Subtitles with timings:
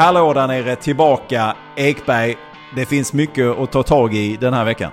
[0.00, 1.56] hallå där nere, tillbaka.
[1.76, 2.36] Ekberg,
[2.76, 4.92] det finns mycket att ta tag i den här veckan.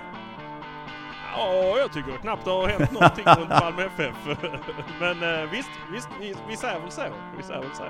[1.36, 4.38] Ja, jag tycker knappt det har hänt någonting runt Malmö FF.
[5.00, 7.02] Men eh, visst, visst vi, vi säger väl så.
[7.36, 7.82] Vi säger väl så.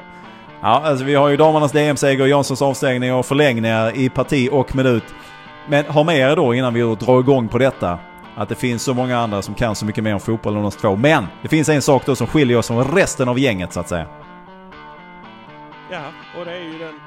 [0.61, 5.05] Ja, alltså vi har ju damernas DM-seger, Janssons avstängning och förlängningar i parti och minut.
[5.69, 7.99] Men ha med er då innan vi drar igång på detta
[8.37, 10.77] att det finns så många andra som kan så mycket mer om fotboll än oss
[10.77, 10.97] två.
[10.97, 13.89] Men det finns en sak då som skiljer oss från resten av gänget så att
[13.89, 14.07] säga.
[15.91, 16.03] Ja,
[16.39, 17.01] och det är ju den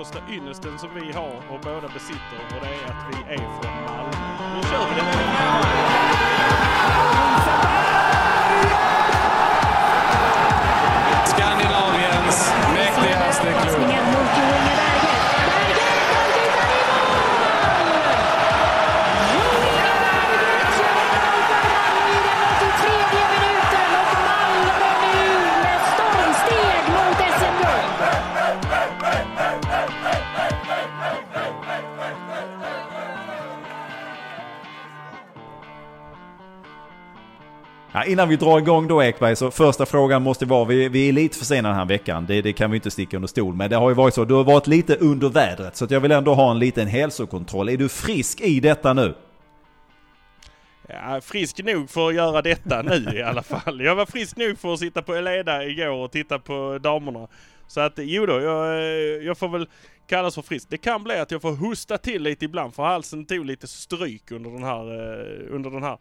[0.00, 3.84] yttersta ynnesten som vi har och båda besitter och det är att vi är från
[3.84, 4.10] Malmö.
[4.54, 5.89] Nu kör vi det!
[37.92, 41.12] Ja, innan vi drar igång då Ekberg, så första frågan måste vara, vi, vi är
[41.12, 43.70] lite försenade den här veckan, det, det kan vi inte sticka under stol med.
[43.70, 46.12] det har ju varit så, du har varit lite under vädret så att jag vill
[46.12, 47.68] ändå ha en liten hälsokontroll.
[47.68, 49.14] Är du frisk i detta nu?
[50.88, 53.80] Ja, frisk nog för att göra detta nu i alla fall.
[53.80, 57.28] Jag var frisk nog för att sitta på Eleda igår och titta på damerna.
[57.66, 58.82] Så att jo då, jag,
[59.22, 59.68] jag får väl
[60.06, 60.70] kallas för frisk.
[60.70, 64.30] Det kan bli att jag får hosta till lite ibland för halsen tog lite stryk
[64.30, 65.98] under den här, eh, under den här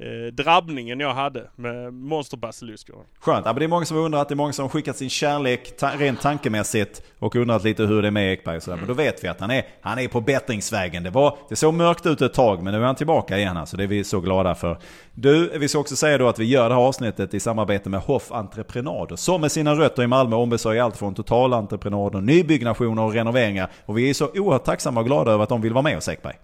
[0.00, 2.98] eh, drabbningen jag hade med monsterbasiluskerna.
[3.18, 3.46] Skönt.
[3.46, 5.10] Ja, men det är många som undrar att det är många som har skickat sin
[5.10, 8.78] kärlek ta rent tankemässigt och undrat lite hur det är med Ekberg och sådär.
[8.78, 11.02] Men då vet vi att han är, han är på bättringsvägen.
[11.02, 13.60] Det, var, det såg mörkt ut ett tag men nu är han tillbaka igen så
[13.60, 13.76] alltså.
[13.76, 14.78] det är vi så glada för.
[15.14, 18.00] Du, vi ska också säga då att vi gör det här avsnittet i samarbete med
[18.00, 23.70] Hoff Entreprenader som med sina rötter i Malmö ombesörjer allt från totalentreprenader, nybyggnationer och renoveringar.
[23.86, 26.08] Och vi är så oerhört tacksamma och glada över att de vill vara med oss
[26.08, 26.36] Ekberg.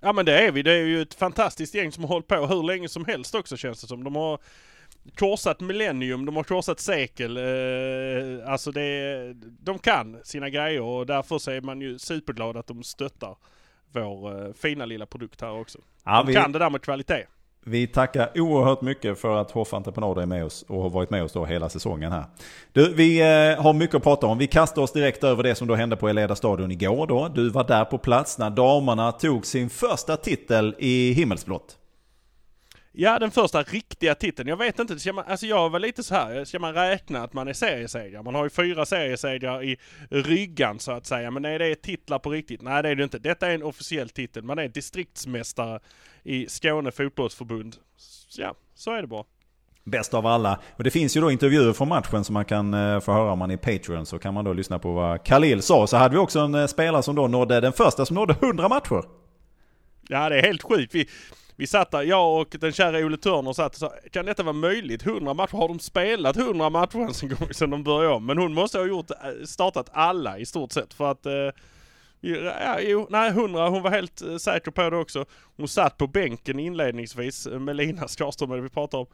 [0.00, 0.62] Ja men det är vi.
[0.62, 3.56] Det är ju ett fantastiskt gäng som har hållit på hur länge som helst också
[3.56, 4.04] känns det som.
[4.04, 4.38] De har
[5.16, 7.36] korsat millennium, de har korsat sekel.
[7.36, 12.66] Eh, alltså det, de kan sina grejer och därför så är man ju superglad att
[12.66, 13.36] de stöttar
[13.92, 15.78] vår eh, fina lilla produkt här också.
[16.04, 17.26] Ja, de vi- kan det där med kvalitet.
[17.66, 21.24] Vi tackar oerhört mycket för att Hoff Entreprenader är med oss och har varit med
[21.24, 22.24] oss då hela säsongen här.
[22.72, 24.38] Du, vi eh, har mycket att prata om.
[24.38, 27.28] Vi kastar oss direkt över det som då hände på Eleda Stadion igår då.
[27.28, 31.79] Du var där på plats när damerna tog sin första titel i himmelsblått.
[33.02, 34.48] Ja, den första riktiga titeln.
[34.48, 36.44] Jag vet inte, ska man, alltså jag var lite så här.
[36.44, 38.22] ska man räkna att man är seriesegrare?
[38.22, 39.76] Man har ju fyra seriesegrar i
[40.08, 41.30] ryggan så att säga.
[41.30, 42.62] Men är det titlar på riktigt?
[42.62, 43.18] Nej, det är det inte.
[43.18, 44.42] Detta är en officiell titel.
[44.42, 45.80] Man är distriktsmästare
[46.22, 47.76] i Skåne fotbollsförbund.
[48.38, 49.24] Ja, så är det bara.
[49.84, 50.60] Bäst av alla.
[50.76, 53.38] Och det finns ju då intervjuer från matchen som man kan eh, få höra om
[53.38, 54.06] man är Patreon.
[54.06, 55.86] Så kan man då lyssna på vad Khalil sa.
[55.86, 58.68] Så hade vi också en eh, spelare som då nådde, den första som nådde 100
[58.68, 59.04] matcher.
[60.08, 60.94] Ja, det är helt sjukt.
[60.94, 61.08] Vi,
[61.60, 64.52] vi satt där, jag och den kära Ole Törner satt och sa, kan detta vara
[64.52, 65.06] möjligt?
[65.06, 65.56] 100 matcher?
[65.56, 68.26] Har de spelat 100 matcher ens en gång sedan de började om?
[68.26, 71.32] Men hon måste ha gjort, eh, startat alla i stort sett för att eh,
[72.20, 75.24] Ja, jo, nej 100, hon var helt eh, säker på det också.
[75.56, 79.06] Hon satt på bänken inledningsvis, Melina med Lina Skarström, det vi pratade om.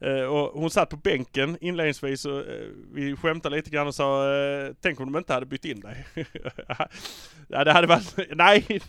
[0.00, 4.34] Eh, och hon satt på bänken inledningsvis och eh, vi skämtade lite grann och sa
[4.34, 6.06] eh, Tänk om de inte hade bytt in dig?
[7.48, 8.80] ja, det hade varit, nej,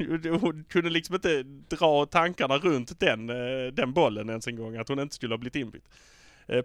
[0.41, 3.27] hon kunde liksom inte dra tankarna runt den,
[3.73, 5.85] den bollen ens en gång, att hon inte skulle ha blivit inbytt.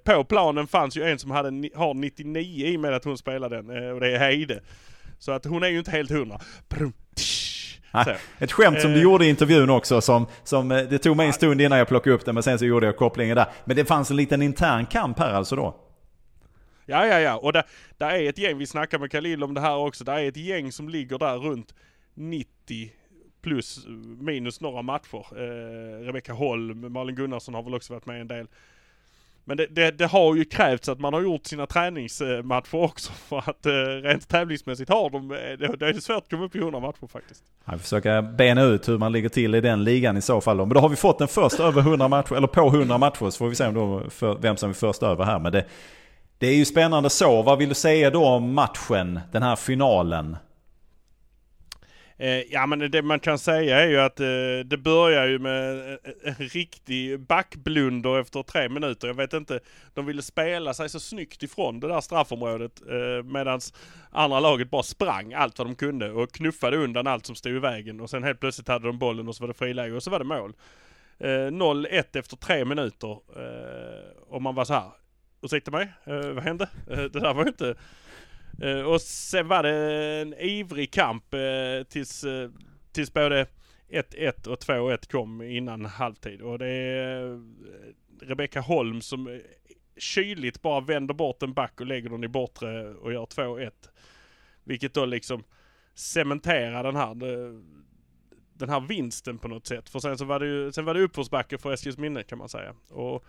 [0.04, 3.56] På planen fanns ju en som hade, har 99 i och med att hon spelade
[3.56, 4.60] den och det är Heide.
[5.18, 6.40] Så att hon är ju inte helt hundra.
[6.68, 7.43] Brum, tsch.
[8.06, 9.02] Nej, Ett skämt som du Eh.
[9.02, 10.00] gjorde i intervjun också.
[10.00, 12.58] Som, som, eh, det tog mig en stund innan jag plockade upp det men sen
[12.58, 13.46] så gjorde jag kopplingen där.
[13.64, 15.76] Men det fanns en liten intern kamp här alltså då.
[16.86, 17.36] Ja, ja, ja.
[17.36, 17.62] Och där,
[17.98, 20.36] där är ett gäng, vi snackar med Khalil om det här också, där är ett
[20.36, 21.74] gäng som ligger där runt
[22.14, 22.46] 90
[23.42, 23.86] plus
[24.20, 25.24] minus några matcher.
[25.36, 28.46] Eh, Rebecka Holm, Malin Gunnarsson har väl också varit med en del.
[29.44, 33.38] Men det, det, det har ju krävts att man har gjort sina träningsmatcher också för
[33.38, 36.58] att eh, rent tävlingsmässigt har de, eh, det, det är svårt att komma upp i
[36.58, 37.42] 100 matcher faktiskt.
[37.64, 40.56] Jag försöker bena ut hur man ligger till i den ligan i så fall.
[40.56, 40.66] då.
[40.66, 43.30] Men då har vi fått den första över 100 matcher, eller på 100 matcher.
[43.30, 45.38] Så får vi se om då för, vem som är först över här.
[45.38, 45.64] Men det,
[46.38, 47.42] det är ju spännande så.
[47.42, 50.36] Vad vill du säga då om matchen, den här finalen?
[52.16, 54.26] Eh, ja men det man kan säga är ju att eh,
[54.64, 59.08] det börjar ju med en, riktig backblunder efter tre minuter.
[59.08, 59.60] Jag vet inte,
[59.94, 63.60] de ville spela sig så snyggt ifrån det där straffområdet eh, medan
[64.10, 67.58] andra laget bara sprang allt vad de kunde och knuffade undan allt som stod i
[67.58, 70.10] vägen och sen helt plötsligt hade de bollen och så var det friläge och så
[70.10, 70.52] var det mål.
[71.18, 74.90] Eh, 0-1 efter tre minuter eh, och man var så här.
[75.42, 76.68] Ursäkta mig, eh, vad hände?
[76.90, 77.74] Eh, det där var ju inte
[78.62, 79.74] Eh, och sen var det
[80.20, 82.50] en ivrig kamp eh, tills, eh,
[82.92, 83.46] tills både
[83.88, 86.42] 1-1 och 2-1 kom innan halvtid.
[86.42, 87.40] Och det är
[88.20, 89.40] Rebecka Holm som
[89.96, 93.70] kyligt bara vänder bort en back och lägger den i bortre och gör 2-1.
[94.64, 95.44] Vilket då liksom
[95.94, 97.14] cementerar den här,
[98.54, 99.88] den här vinsten på något sätt.
[99.88, 102.74] För sen så var det ju, sen var det uppförsbacke för Eskilsminne kan man säga.
[102.90, 103.24] Och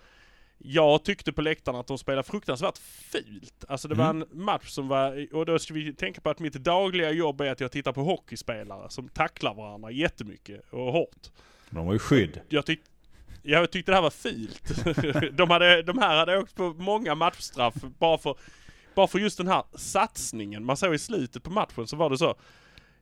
[0.57, 3.66] jag tyckte på läktaren att de spelade fruktansvärt fult.
[3.68, 6.54] Alltså det var en match som var, och då ska vi tänka på att mitt
[6.54, 11.30] dagliga jobb är att jag tittar på hockeyspelare som tacklar varandra jättemycket och hårt.
[11.69, 12.42] De har ju skydd.
[12.50, 12.80] Jag, tyck,
[13.44, 14.86] jag tyckte det här var fult.
[15.38, 18.36] de, hade, de här hade åkt på många matchstraff bara för,
[18.96, 20.66] bara för just den här satsningen.
[20.66, 22.36] Man såg i slutet på matchen så var det så.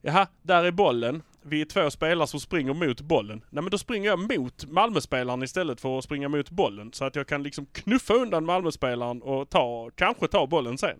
[0.06, 1.24] Jaha, där är bollen.
[1.42, 3.42] Vi är två spelare som springer mot bollen.
[3.50, 6.94] Nej men då springer jag mot Malmöspelaren istället för att springa mot bollen.
[6.94, 11.00] Så att jag kan liksom knuffa undan Malmöspelaren och ta, kanske ta bollen sen.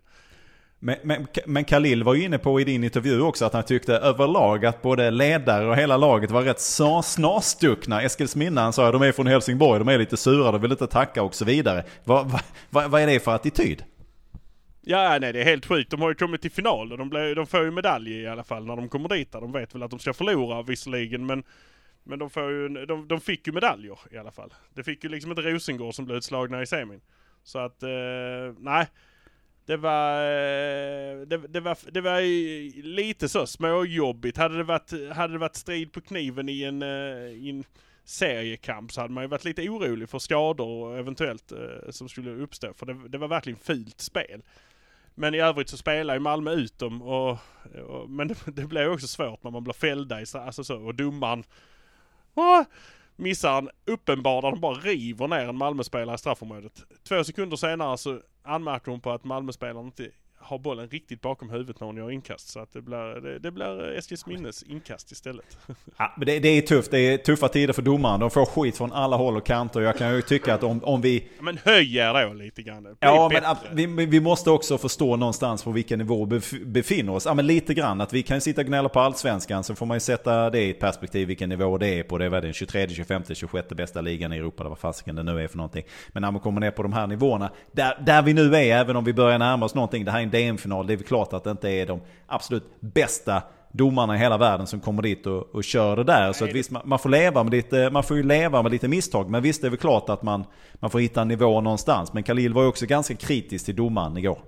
[0.78, 3.94] Men, men, men Khalil var ju inne på i din intervju också att han tyckte
[3.94, 6.60] överlag att både ledare och hela laget var rätt
[7.04, 8.02] snarstuckna.
[8.02, 10.86] Eskilsminna han sa att de är från Helsingborg, de är lite sura, de vill inte
[10.86, 11.84] tacka och så vidare.
[12.04, 12.40] Vad, vad,
[12.70, 13.84] vad, vad är det för attityd?
[14.86, 15.90] Ja, nej det är helt sjukt.
[15.90, 18.44] De har ju kommit till final och de, blir, de får ju medalj i alla
[18.44, 19.32] fall när de kommer dit.
[19.32, 21.44] De vet väl att de ska förlora visserligen men
[22.04, 24.54] men de, får ju, de, de fick ju medaljer i alla fall.
[24.74, 27.00] Det fick ju liksom inte Rosengård som blev utslagna i semin.
[27.42, 28.86] Så att, eh, nej.
[29.66, 32.20] Det var, eh, det, det, var, det var
[32.82, 34.36] lite så småjobbigt.
[34.36, 37.64] Hade det varit, hade det varit strid på kniven i en, eh, i en
[38.04, 42.74] seriekamp så hade man ju varit lite orolig för skador eventuellt eh, som skulle uppstå.
[42.74, 44.42] För det, det var verkligen fult spel.
[45.14, 47.38] Men i övrigt så spelar ju Malmö ut dem och,
[47.88, 50.94] och men det, det blir också svårt när man blir fällda i alltså så och
[50.94, 51.44] domaren
[52.34, 52.64] och,
[53.16, 56.82] missar en uppenbar där de bara river ner en Malmöspelare i straffområdet.
[57.08, 60.10] Två sekunder senare så anmärker hon på att Malmöspelaren inte
[60.44, 62.48] har bollen riktigt bakom huvudet när hon gör inkast.
[62.48, 65.58] Så att det blir, det, det blir Eskilsminnes inkast istället.
[65.96, 66.90] Ja, men det, det, är tufft.
[66.90, 68.20] Det är tuffa tider för domaren.
[68.20, 69.80] De får skit från alla håll och kanter.
[69.80, 71.28] Jag kan ju tycka att om, om vi...
[71.40, 72.82] Men höj er då lite grann.
[72.82, 73.56] Bli ja, bättre.
[73.72, 77.26] men vi, vi måste också förstå någonstans på vilken nivå vi bef- befinner oss.
[77.26, 78.00] Ja, men lite grann.
[78.00, 80.70] Att vi kan sitta och gnälla på allsvenskan så får man ju sätta det i
[80.70, 82.18] ett perspektiv vilken nivå det är på.
[82.18, 84.62] Det är väl den 23, 25, 26 bästa ligan i Europa.
[84.62, 85.84] Eller vad fasiken det nu är för någonting.
[86.08, 87.50] Men när man kommer ner på de här nivåerna.
[87.72, 90.04] Där, där vi nu är, även om vi börjar närma oss någonting.
[90.04, 90.86] Det här är en DM-final.
[90.86, 93.42] Det är väl klart att det inte är de absolut bästa
[93.72, 96.32] domarna i hela världen som kommer dit och, och kör det där.
[96.32, 98.88] Så att visst, man, man, får leva med lite, man får ju leva med lite
[98.88, 99.30] misstag.
[99.30, 100.44] Men visst det är väl klart att man,
[100.74, 102.12] man får hitta en nivå någonstans.
[102.12, 104.38] Men Khalil var ju också ganska kritisk till domaren igår.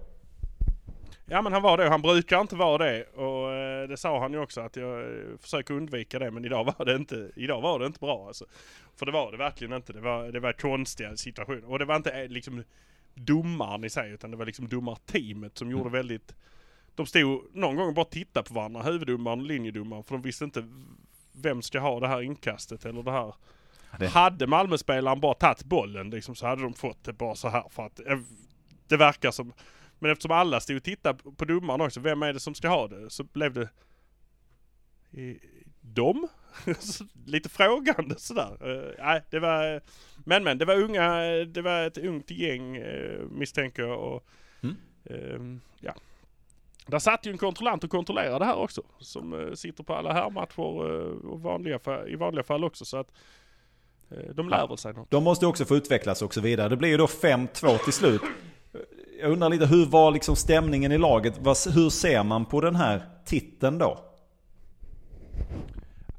[1.29, 1.89] Ja men han var det.
[1.89, 3.03] Han brukar inte vara det.
[3.03, 5.07] Och eh, det sa han ju också att jag eh,
[5.41, 6.31] försöker undvika det.
[6.31, 8.45] Men idag var det inte, idag var det inte bra alltså.
[8.97, 9.93] För det var det verkligen inte.
[9.93, 11.71] Det var, det var konstiga situationer.
[11.71, 12.63] Och det var inte eh, liksom
[13.17, 14.11] domaren i sig.
[14.13, 16.35] Utan det var liksom domarteamet som gjorde väldigt
[16.95, 20.05] de stod någon gång och bara tittade på varandra, huvuddomaren och linjedomaren.
[20.05, 20.69] För de visste inte
[21.33, 23.35] vem ska ha det här inkastet eller det här.
[23.99, 27.65] Det- Hade Malmöspelaren bara tagit bollen liksom, så hade de fått det bara så här.
[27.71, 28.19] För att eh,
[28.89, 29.53] det verkar som...
[29.99, 32.89] Men eftersom alla stod och tittade på domaren också, vem är det som ska ha
[32.89, 33.11] det?
[33.11, 33.69] Så blev det...
[35.13, 35.37] Eh,
[35.81, 36.29] de?
[37.27, 38.57] Lite frågande sådär.
[38.61, 39.81] Eh, Nej, det var...
[40.25, 44.27] Men men, det var unga, det var ett ungt gäng eh, misstänker jag och...
[44.63, 44.77] Mm.
[45.05, 45.95] ehm, ja.
[46.87, 48.83] Där satt ju en kontrollant och kontrollerade här också.
[48.99, 50.27] Som eh, sitter på alla här
[50.59, 52.85] och vanliga, i vanliga fall också.
[52.85, 53.13] Så att
[54.35, 55.11] de lär väl sig något.
[55.11, 56.69] De måste också få utvecklas och så vidare.
[56.69, 58.23] Det blir ju då 5-2 till slut.
[59.21, 61.39] Jag undrar lite, hur var liksom stämningen i laget?
[61.75, 63.99] Hur ser man på den här titeln då?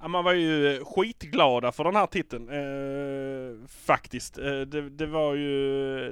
[0.02, 2.50] Ja, man var ju eh, skitglada för den här titeln.
[2.50, 4.38] Eh, faktiskt.
[4.38, 5.58] Eh, det, det var ju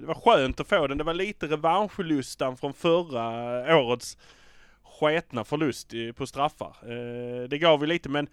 [0.02, 0.98] det var skönt att få den.
[0.98, 4.18] Det var lite revanschlustan från förra årets
[4.84, 6.76] sketna förlust på straffar.
[6.82, 8.28] Eh, det gav ju lite men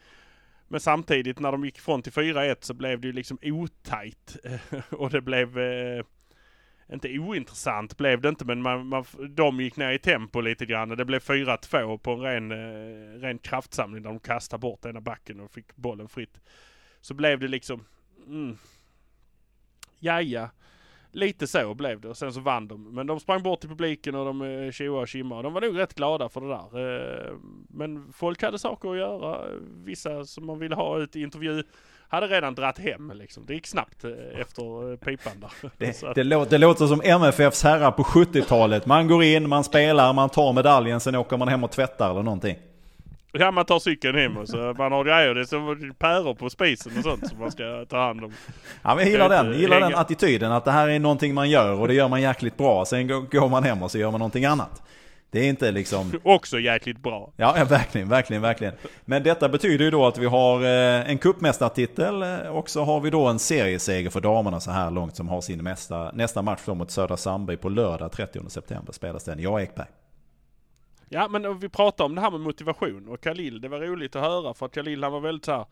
[0.69, 4.37] men samtidigt när de gick ifrån till 4-1 så blev det ju liksom otajt.
[4.91, 6.05] och det blev eh,
[6.93, 10.89] inte ointressant blev det inte men man, man, de gick ner i tempo lite grann.
[10.89, 15.41] Det blev 4-2 på en ren, eh, ren kraftsamling där de kastade bort ena backen
[15.41, 16.41] och fick bollen fritt.
[17.01, 17.85] Så blev det liksom,
[18.27, 18.59] mm,
[19.99, 20.51] jaja.
[21.15, 22.95] Lite så blev det och sen så vann de.
[22.95, 25.43] Men de sprang bort till publiken och de eh, tjoade och tjimmade.
[25.43, 27.29] De var nog rätt glada för det där.
[27.29, 27.37] Eh,
[27.69, 29.49] men folk hade saker att göra.
[29.85, 31.63] Vissa som man ville ha ut i intervju
[32.13, 33.45] hade redan dratt hem liksom.
[33.47, 35.71] Det gick snabbt eh, efter eh, pipan där.
[35.79, 38.87] Det, det, låter, det låter som MFFs herrar på 70-talet.
[38.87, 42.23] Man går in, man spelar, man tar medaljen, sen åker man hem och tvättar eller
[42.23, 42.57] någonting.
[43.35, 45.35] Ja man tar cykeln hem och så man har grejer.
[45.35, 48.33] Det är som päror på spisen och sånt som man ska ta hand om.
[48.83, 51.35] Ja, men jag gillar Jag den, vet, gillar den attityden att det här är någonting
[51.35, 52.85] man gör och det gör man jäkligt bra.
[52.85, 54.83] Sen går- går man hem och så gör man någonting annat.
[55.33, 56.13] Det är inte liksom...
[56.23, 57.33] Också jäkligt bra.
[57.37, 58.75] Ja, ja, verkligen, verkligen, verkligen.
[59.05, 63.01] Men detta betyder ju då att vi har eh, en cupmästartitel eh, och så har
[63.01, 66.61] vi då en serieseger för damerna så här långt som har sin nästa, nästa match
[66.67, 69.41] då mot Södra Sandby på lördag 30 september spelas den.
[69.41, 69.87] Jag Ekberg.
[71.09, 74.23] Ja men vi pratade om det här med motivation och Khalil, det var roligt att
[74.23, 75.65] höra för att Khalil han var väldigt så här,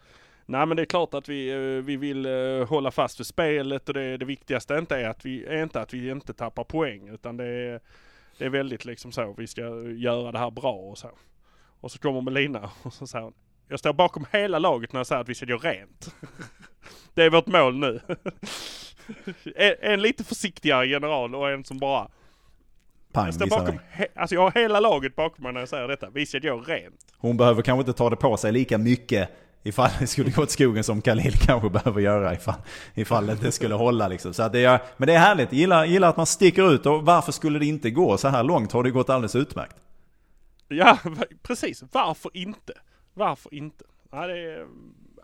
[0.46, 2.26] Nej men det är klart att vi, eh, vi vill
[2.68, 5.94] hålla fast vid spelet och det, det viktigaste inte är, att vi, är inte att
[5.94, 7.80] vi inte tappar poäng utan det är,
[8.40, 11.10] det är väldigt liksom så, vi ska göra det här bra och så.
[11.80, 13.34] Och så kommer Melina och så säger hon,
[13.68, 16.14] jag står bakom hela laget när jag säger att vi ska göra rent.
[17.14, 18.00] det är vårt mål nu.
[19.56, 22.08] en, en lite försiktigare general och en som bara
[23.12, 25.88] Pang, jag står bakom, he, alltså jag har hela laget bakom mig när jag säger
[25.88, 26.10] detta.
[26.10, 27.14] Vi ska gå rent.
[27.18, 29.28] Hon behöver kanske inte ta det på sig lika mycket
[29.62, 32.54] ifall det skulle gå åt skogen som Khalil kanske behöver göra ifall,
[32.94, 34.34] ifall det inte skulle hålla liksom.
[34.34, 37.32] Så det är, men det är härligt, gillar, gillar att man sticker ut och varför
[37.32, 38.72] skulle det inte gå så här långt?
[38.72, 39.76] Har det gått alldeles utmärkt.
[40.68, 40.98] Ja,
[41.42, 41.82] precis.
[41.92, 42.72] Varför inte?
[43.14, 43.84] Varför inte?
[44.10, 44.66] Ja, är,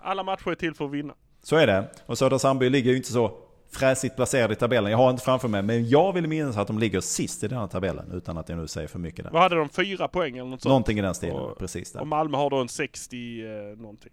[0.02, 1.14] alla matcher är till för att vinna.
[1.42, 1.90] Så är det.
[2.06, 3.38] Och Södra Sandby ligger ju inte så
[3.72, 4.90] fräsigt placerade i tabellen.
[4.90, 7.58] Jag har inte framför mig, men jag vill minnas att de ligger sist i den
[7.58, 8.12] här tabellen.
[8.12, 9.32] Utan att jag nu säger för mycket där.
[9.32, 9.68] Vad hade de?
[9.68, 10.70] Fyra poäng eller något sånt?
[10.70, 12.00] Någonting i den stilen, Och- precis där.
[12.00, 14.12] Och Malmö har då en 60 eh, någonting.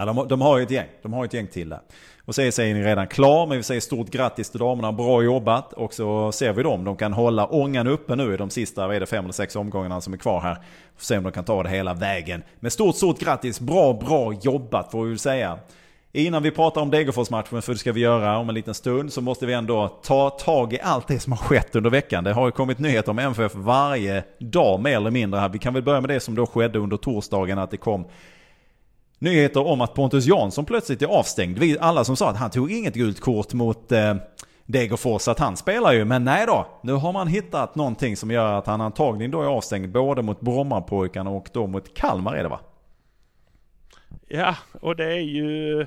[0.00, 0.86] Ja, de, har- de har ju ett gäng.
[1.02, 1.80] De har ett gäng till där.
[2.24, 4.92] Och så är serien redan klar, men vi säger stort grattis till damerna.
[4.92, 5.72] Bra jobbat.
[5.72, 6.84] Och så ser vi dem.
[6.84, 9.56] De kan hålla ångan uppe nu i de sista, vad är det, fem eller sex
[9.56, 10.54] omgångarna som är kvar här.
[10.96, 12.42] Får se om de kan ta det hela vägen.
[12.60, 13.60] Men stort, stort grattis.
[13.60, 15.58] Bra, bra jobbat får vi väl säga.
[16.12, 19.20] Innan vi pratar om Degerfors-matchen, för det ska vi göra om en liten stund, så
[19.20, 22.24] måste vi ändå ta tag i allt det som har skett under veckan.
[22.24, 25.48] Det har ju kommit nyheter om MFF varje dag mer eller mindre här.
[25.48, 28.04] Vi kan väl börja med det som då skedde under torsdagen, att det kom
[29.20, 31.58] nyheter om att Pontus Jansson plötsligt är avstängd.
[31.58, 34.14] Vi alla som sa att han tog inget gult kort mot eh,
[34.66, 36.04] Degerfors, att han spelar ju.
[36.04, 39.46] Men nej då, nu har man hittat någonting som gör att han antagligen då är
[39.46, 42.60] avstängd både mot Brommapojkarna och då mot Kalmar är det va?
[44.28, 45.86] Ja, och det är ju...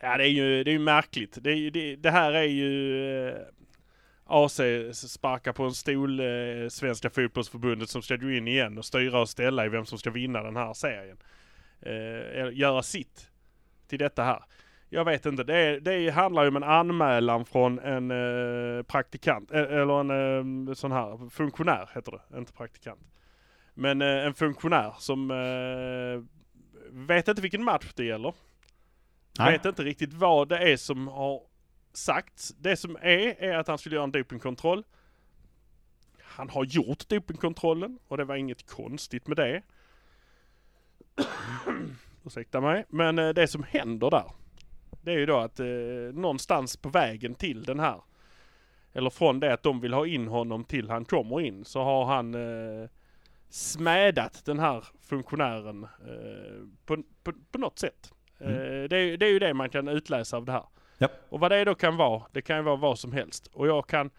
[0.00, 1.38] Ja, det är ju, det är ju märkligt.
[1.40, 3.28] Det, är, det, det här är ju...
[3.28, 3.34] Eh,
[4.26, 4.60] AC
[4.92, 9.28] sparkar på en stol, eh, Svenska fotbollsförbundet som ska gå in igen och styra och
[9.28, 11.16] ställa i vem som ska vinna den här serien.
[11.82, 13.30] Eh, göra sitt
[13.86, 14.44] till detta här.
[14.88, 19.50] Jag vet inte, det, är, det handlar ju om en anmälan från en eh, praktikant,
[19.50, 23.00] eh, eller en eh, sån här funktionär heter det, inte praktikant.
[23.74, 26.22] Men eh, en funktionär som eh,
[26.90, 28.34] vet inte vilken match det gäller.
[29.38, 29.52] Nej.
[29.52, 31.42] Vet inte riktigt vad det är som har
[31.92, 32.54] sagts.
[32.58, 34.84] Det som är, är att han skulle göra en dopingkontroll.
[36.22, 39.62] Han har gjort dopingkontrollen och det var inget konstigt med det.
[42.26, 42.84] Ursäkta mig.
[42.88, 44.24] Men eh, det som händer där.
[45.02, 45.66] Det är ju då att eh,
[46.12, 48.00] någonstans på vägen till den här.
[48.92, 51.64] Eller från det att de vill ha in honom till han kommer in.
[51.64, 52.88] Så har han eh,
[53.50, 58.12] smädat den här funktionären eh, på, på, på något sätt.
[58.40, 58.54] Mm.
[58.54, 60.64] Eh, det, är, det är ju det man kan utläsa av det här.
[60.98, 61.12] Japp.
[61.28, 63.46] Och vad det då kan vara, det kan ju vara vad som helst.
[63.46, 64.10] Och jag kan,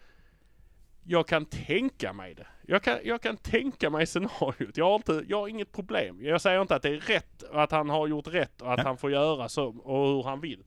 [1.04, 2.46] jag kan tänka mig det.
[2.66, 4.76] Jag kan, jag kan tänka mig scenariot.
[4.76, 6.24] Jag har, inte, jag har inget problem.
[6.24, 8.76] Jag säger inte att det är rätt och att han har gjort rätt och att
[8.76, 8.86] Nej.
[8.86, 10.64] han får göra så och hur han vill.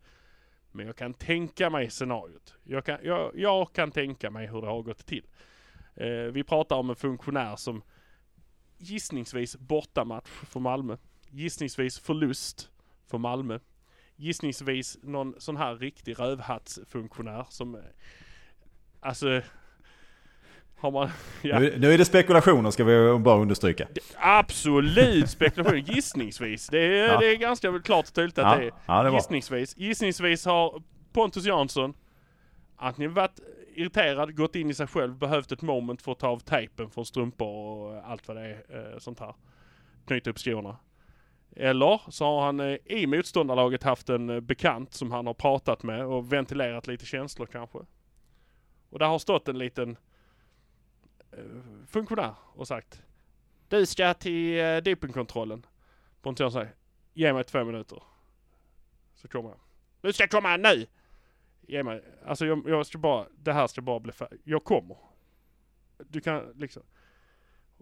[0.72, 2.54] Men jag kan tänka mig scenariot.
[2.64, 5.26] Jag kan, jag, jag kan tänka mig hur det har gått till.
[5.96, 7.82] Eh, vi pratar om en funktionär som
[8.78, 10.98] gissningsvis bortamatch för Malmö.
[11.30, 12.70] Gissningsvis förlust
[13.08, 13.60] för Malmö.
[14.16, 17.76] Gissningsvis någon sån här riktig rövhattsfunktionär som...
[17.76, 17.82] eh,
[19.00, 19.42] Alltså...
[20.78, 21.10] Har man...
[21.42, 21.60] Ja.
[21.60, 23.88] Nu, nu är det spekulationer ska vi bara understryka.
[24.18, 26.68] Absolut spekulation, gissningsvis.
[26.68, 27.20] Det är, Ja.
[27.20, 28.72] det är ganska klart och tydligt att det är.
[28.86, 29.78] ja, gissningsvis.
[29.78, 30.82] Gissningsvis har
[31.14, 31.94] Pontus Jansson
[32.76, 33.40] antingen varit
[33.76, 37.06] irriterad, gått in i sig själv, behövt ett moment för att ta av tejpen från
[37.06, 39.34] strumpor och allt vad det är eh, sånt här.
[40.08, 40.78] Knyta upp skorna.
[41.56, 45.84] Eller så har han eh, i motståndarlaget haft en eh, bekant som han har pratat
[45.84, 47.78] med och ventilerat lite känslor kanske.
[48.90, 49.98] Och där har stått en liten
[51.38, 53.04] Eh, funktionär och sagt
[53.68, 55.66] Du ska till eh, dopingkontrollen.
[56.22, 56.76] Pontus säger
[57.14, 58.04] Ge mig två minuter.
[59.16, 59.60] Så kommer han.
[60.02, 60.88] Du ska komma nu!
[61.62, 64.42] Ge mig, alltså jag, jag ska bara, det här ska bara bli färdigt.
[64.44, 64.98] Jag kommer.
[65.98, 66.84] Du kan liksom.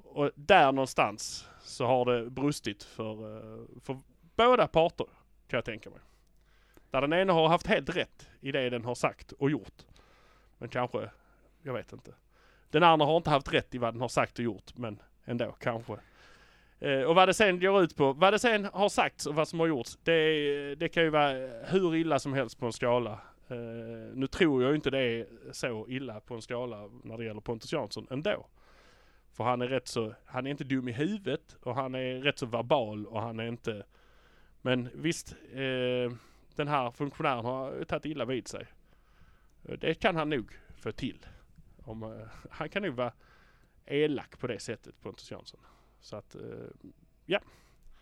[0.03, 3.99] Och där någonstans så har det brustit för, eh, för
[4.35, 5.07] båda parter
[5.47, 5.99] kan jag tänka mig.
[6.91, 9.85] Där den ena har haft helt rätt i det den har sagt och gjort.
[10.57, 11.09] Men kanske,
[11.61, 12.13] jag vet inte.
[12.73, 15.51] Den andra har inte haft rätt i vad den har sagt och gjort, men ändå
[15.59, 15.97] kanske.
[16.79, 19.47] Eh, och vad det sen går ut på, vad det sen har sagts och vad
[19.47, 21.33] som har gjorts, det, det kan ju vara
[21.65, 23.11] hur illa som helst på en skala.
[23.47, 23.57] Eh,
[24.13, 27.41] nu tror jag ju inte det är så illa på en skala när det gäller
[27.41, 28.45] Pontus Jansson ändå.
[29.31, 32.39] För han är rätt så, han är inte dum i huvudet och han är rätt
[32.39, 33.83] så verbal och han är inte...
[34.61, 36.17] Men visst, eh,
[36.55, 38.65] den här funktionären har tagit illa vid sig.
[39.63, 41.25] Eh, det kan han nog få till.
[41.85, 42.09] Om, eh,
[42.49, 43.13] han kan nog vara
[43.85, 45.59] elak på det sättet, Pontus Jansson.
[46.01, 46.41] Så att, eh,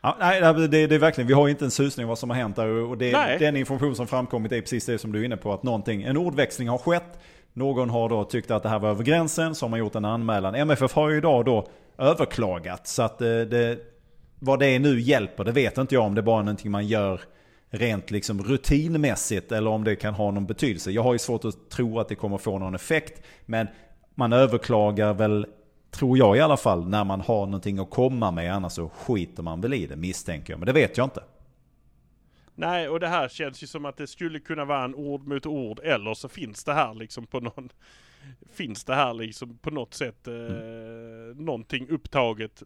[0.03, 2.37] Ja, nej, det, det är verkligen, vi har ju inte en susning vad som har
[2.37, 5.37] hänt där och det, den information som framkommit är precis det som du är inne
[5.37, 5.53] på.
[5.53, 7.19] Att någonting, en ordväxling har skett.
[7.53, 10.05] Någon har då tyckt att det här var över gränsen, så har man gjort en
[10.05, 10.55] anmälan.
[10.55, 12.87] MFF har ju idag då överklagat.
[12.87, 13.79] Så att det, det,
[14.39, 17.21] vad det nu hjälper, det vet inte jag om det är bara någonting man gör
[17.71, 20.91] rent liksom rutinmässigt eller om det kan ha någon betydelse.
[20.91, 23.23] Jag har ju svårt att tro att det kommer få någon effekt.
[23.45, 23.67] Men
[24.15, 25.45] man överklagar väl,
[25.91, 28.53] tror jag i alla fall, när man har någonting att komma med.
[28.53, 30.59] Annars så skiter man väl i det misstänker jag.
[30.59, 31.23] Men det vet jag inte.
[32.55, 35.45] Nej, och det här känns ju som att det skulle kunna vara en ord mot
[35.45, 37.69] ord eller så finns det här liksom på någon...
[38.53, 40.33] Finns det här liksom på något sätt eh,
[41.35, 42.63] någonting upptaget.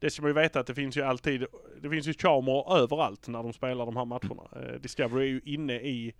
[0.00, 1.46] Det ska man ju veta att det finns ju alltid,
[1.82, 4.42] det finns ju kameror överallt när de spelar de här matcherna.
[4.56, 6.14] Eh, Discovery är ju inne i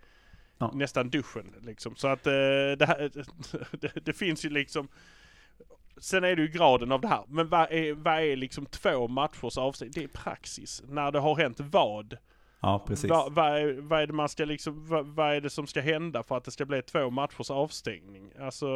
[0.59, 0.71] Ja.
[0.75, 1.97] nästan duschen liksom.
[1.97, 3.11] Så att eh, det, här,
[3.81, 4.89] det, det finns ju liksom
[5.97, 7.25] Sen är det ju graden av det här.
[7.29, 9.93] Men vad är, vad är liksom två matchers avsteg?
[9.95, 10.83] Det är praxis.
[10.89, 12.17] När det har hänt vad?
[12.61, 13.11] Ja, precis.
[13.11, 15.81] Vad, vad, är, vad är det man ska liksom, vad, vad är det som ska
[15.81, 18.33] hända för att det ska bli två matchers avstängning?
[18.41, 18.67] Alltså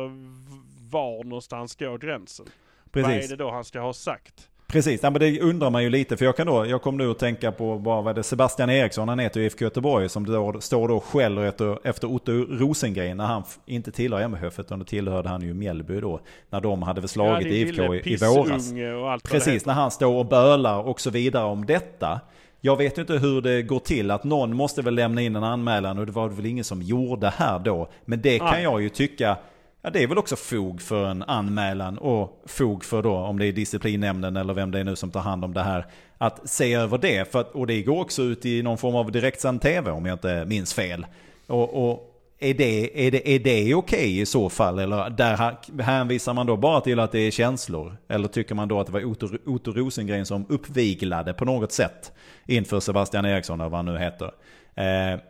[0.91, 2.47] var någonstans går gränsen?
[2.93, 3.31] Vad är Precis.
[3.31, 4.51] det då han ska ha sagt?
[4.75, 6.17] Precis, ja, men det undrar man ju lite.
[6.17, 9.09] För jag, kan då, jag kom nu att tänka på vad var det, Sebastian Eriksson,
[9.09, 13.17] han heter ju IFK Göteborg, som då, står då och skäller efter, efter Otto Rosengren
[13.17, 16.21] när han inte tillhör MFF, utan då tillhörde han ju Mjällby då.
[16.51, 18.73] När de hade väl slagit din IFK i, i våras.
[19.01, 22.21] vad Precis, när han står och bölar och så vidare om detta.
[22.61, 25.99] Jag vet inte hur det går till, att någon måste väl lämna in en anmälan
[25.99, 27.89] och det var det väl ingen som gjorde här då.
[28.05, 29.37] Men det kan jag ju tycka,
[29.85, 33.47] ja det är väl också fog för en anmälan och fog för då, om det
[33.47, 35.87] är disciplinnämnden eller vem det är nu som tar hand om det här,
[36.19, 37.33] att se över det.
[37.33, 40.15] För att, och det går också ut i någon form av direktsänd tv om jag
[40.15, 41.07] inte minns fel.
[41.47, 44.79] Och, och är det, är det, är det okej i så fall?
[44.79, 47.97] Eller där hänvisar man då bara till att det är känslor?
[48.09, 52.13] Eller tycker man då att det var Otto, Otto Rosengren som uppviglade på något sätt
[52.47, 54.31] inför Sebastian Eriksson eller vad han nu heter?
[54.75, 55.21] Eh,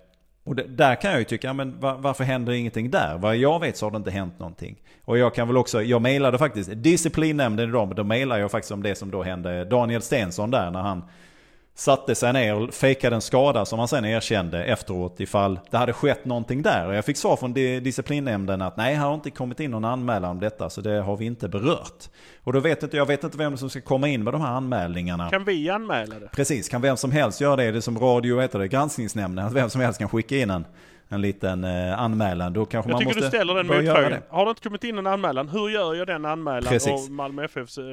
[0.44, 3.18] och det, där kan jag ju tycka, men var, varför händer ingenting där?
[3.18, 4.76] Vad jag vet så har det inte hänt någonting.
[5.04, 8.72] Och jag kan väl också, jag mejlade faktiskt disciplinnämnden idag, men då mejlade jag faktiskt
[8.72, 11.02] om det som då hände Daniel Stensson där när han
[11.76, 15.92] satte sig ner och fejkade en skada som han sen erkände efteråt ifall det hade
[15.92, 16.86] skett någonting där.
[16.86, 19.84] Och jag fick svar från di- disciplinnämnden att nej, här har inte kommit in någon
[19.84, 22.04] anmälan om detta så det har vi inte berört.
[22.44, 24.52] Och då vet inte, jag vet inte vem som ska komma in med de här
[24.52, 25.30] anmälningarna.
[25.30, 26.28] Kan vi anmäla det?
[26.32, 27.70] Precis, kan vem som helst göra det?
[27.70, 30.64] Det är som radio, heter det, granskningsnämnden, att vem som helst kan skicka in en,
[31.14, 32.52] en liten eh, anmälan.
[32.52, 34.20] Då kanske Jag man tycker måste du ställer den motfrågan.
[34.28, 35.48] Har det inte kommit in en anmälan?
[35.48, 36.72] Hur gör jag den anmälan?
[36.72, 37.06] Precis.
[37.06, 37.84] Och Malmö FFs eh,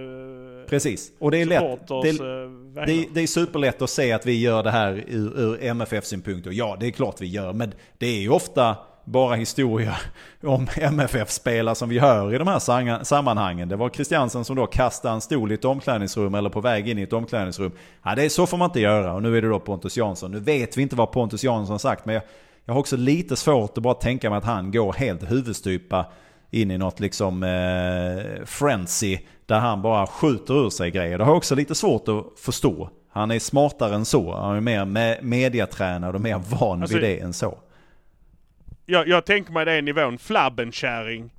[0.69, 1.87] Precis, och det är lätt.
[1.87, 2.85] Det, eh, vägnar.
[2.85, 6.47] det, det är superlätt att se att vi gör det här ur, ur MFF-synpunkt.
[6.47, 7.53] Och ja, det är klart vi gör.
[7.53, 9.95] Men det är ju ofta bara historia
[10.43, 13.69] om MFF-spelare som vi hör i de här sammanhangen.
[13.69, 16.97] Det var Christiansen som då kastade en stol i ett omklädningsrum eller på väg in
[16.97, 17.71] i ett omklädningsrum.
[18.03, 19.13] Ja, det är så får man inte göra.
[19.13, 20.31] Och nu är det då Pontus Jansson.
[20.31, 22.05] Nu vet vi inte vad Pontus Jansson sagt.
[22.05, 22.23] Men jag,
[22.65, 26.05] jag har också lite svårt att bara tänka mig att han går helt huvudstupa
[26.51, 31.17] in i något liksom eh, frenzy där han bara skjuter ur sig grejer.
[31.17, 32.89] Det har jag också lite svårt att förstå.
[33.09, 34.35] Han är smartare än så.
[34.35, 37.59] Han är mer me- mediatränad och mer van Alltså- vid det än så.
[38.85, 41.31] jag, jag tänker mig det nivån, flabbenkärring.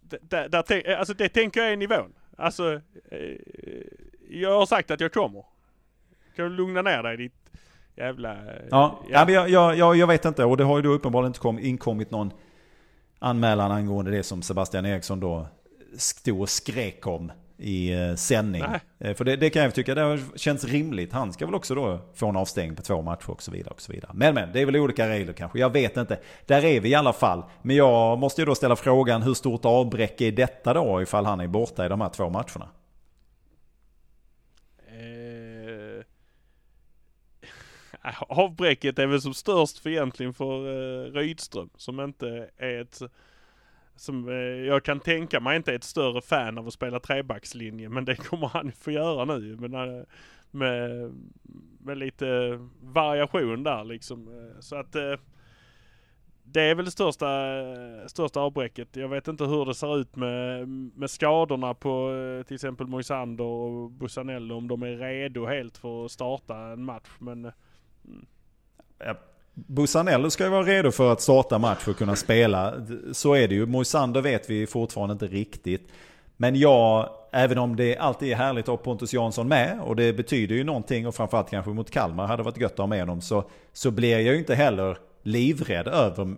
[0.00, 2.12] D- Där, där, tän- alltså det tänker jag är nivån.
[2.36, 2.72] Alltså,
[3.10, 3.18] eh,
[4.30, 5.44] jag har sagt att jag kommer.
[6.36, 7.43] Kan du lugna ner dig ditt
[7.96, 8.36] jävla...
[8.70, 9.24] Ja, ja.
[9.24, 10.44] men jag, jag, jag, jag vet inte.
[10.44, 12.30] Och det har ju då uppenbarligen inte kom, inkommit någon
[13.18, 15.46] anmälan angående det som Sebastian Eriksson då
[15.96, 18.62] stod och skrek om i eh, sändning.
[18.70, 18.80] Nej.
[19.10, 21.12] Eh, För det, det kan jag tycka, det har känts rimligt.
[21.12, 23.74] Han ska väl också då få en avstängning på två matcher och så vidare.
[23.74, 24.10] Och så vidare.
[24.14, 25.58] Men men, det är väl olika regler kanske.
[25.58, 26.18] Jag vet inte.
[26.46, 27.44] Där är vi i alla fall.
[27.62, 31.40] Men jag måste ju då ställa frågan, hur stort avbräck är detta då ifall han
[31.40, 32.68] är borta i de här två matcherna?
[38.28, 43.02] avbräcket är väl som störst för egentligen för eh, Rydström som inte är ett
[43.96, 44.34] som eh,
[44.66, 48.16] jag kan tänka mig inte är ett större fan av att spela trebackslinje men det
[48.28, 50.04] kommer han få göra nu men, eh,
[50.54, 51.12] med,
[51.78, 54.28] med lite variation där liksom.
[54.28, 55.14] Eh, så att eh,
[56.44, 57.28] det är väl det största,
[58.06, 58.96] största avbräcket.
[58.96, 63.44] Jag vet inte hur det ser ut med, med skadorna på eh, till exempel Moisander
[63.44, 67.10] och Bussanello om de är redo helt för att starta en match.
[67.18, 67.52] Men
[68.98, 69.16] eh,
[69.54, 72.74] Busanello ska ju vara redo för att starta match för att kunna spela.
[73.12, 73.66] Så är det ju.
[73.66, 75.88] Moisander vet vi fortfarande inte riktigt.
[76.36, 80.12] Men jag, även om det alltid är härligt att ha Pontus Jansson med och det
[80.12, 83.20] betyder ju någonting och framförallt kanske mot Kalmar hade varit gött att ha med honom
[83.20, 86.36] så, så blir jag ju inte heller livrädd över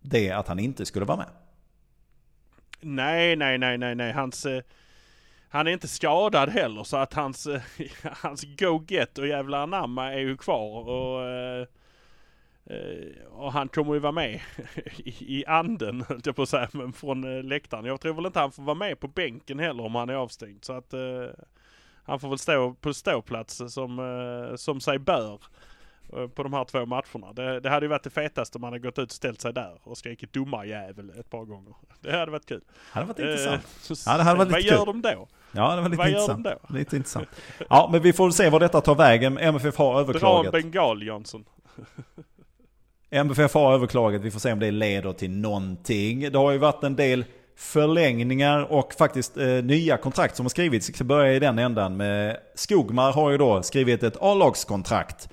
[0.00, 1.26] det att han inte skulle vara med.
[2.80, 4.12] Nej, nej, nej, nej, nej.
[4.12, 4.62] Hans, eh,
[5.54, 7.48] han är inte skadad heller så att hans,
[8.02, 10.88] hans go-get och jävla anamma är ju kvar.
[10.88, 11.66] Och, eh,
[12.64, 14.40] eh, och han kommer ju vara med
[14.96, 17.84] i, i anden höll jag på att säga, men från eh, läktaren.
[17.84, 20.64] Jag tror väl inte han får vara med på bänken heller om han är avstängd.
[20.64, 20.94] Så att
[22.04, 25.40] han får väl stå på ståplats som, som sig bör
[26.34, 27.32] på de här två matcherna.
[27.32, 29.52] Det, det hade ju varit det fetaste om han hade gått ut och ställt sig
[29.52, 31.74] där och skrikit domarjävel ett par gånger.
[32.00, 32.60] Det hade varit kul.
[32.92, 33.62] Det hade varit Eh, intressant.
[34.06, 34.86] Ja, det hade varit Vad lite gör kul.
[35.02, 35.28] de då?
[35.52, 36.44] Ja, det var lite vad gör intressant.
[36.44, 36.78] de då?
[36.78, 37.28] Lite intressant.
[37.70, 39.38] Ja, men vi får se vad detta tar vägen.
[39.38, 40.52] MFF har Dra en överklagat.
[40.52, 41.44] bengal Jansson.
[43.10, 46.32] MFF har överklagat, vi får se om det leder till någonting.
[46.32, 47.24] Det har ju varit en del
[47.56, 50.88] förlängningar och faktiskt eh, nya kontrakt som har skrivits.
[50.88, 51.96] Jag ska börja i den ändan.
[51.96, 55.28] Med Skogmar har ju då skrivit ett A-lagskontrakt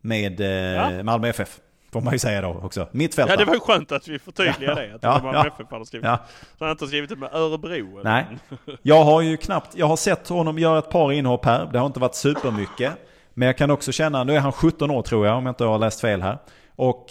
[0.00, 1.02] med eh, Ja.
[1.02, 1.58] Malmö FF.
[1.92, 2.88] Får man ju säga då också.
[2.92, 3.32] Mittfältare.
[3.32, 4.94] Ja det var ju skönt att vi förtydligade det.
[4.94, 5.40] Att Ja, det var ja.
[5.44, 6.06] MFF hade skrivit.
[6.06, 6.18] Ja.
[6.58, 8.00] Så han inte skrivit det med Örebro.
[8.00, 8.02] eller?
[8.04, 8.26] Nej.
[8.82, 11.68] Jag har ju knappt, jag har sett honom göra ett par inhopp här.
[11.72, 12.92] Det har inte varit supermycket.
[13.34, 15.64] Men jag kan också känna, nu är han 17 år tror jag om jag inte
[15.64, 16.38] har läst fel här.
[16.76, 17.06] Och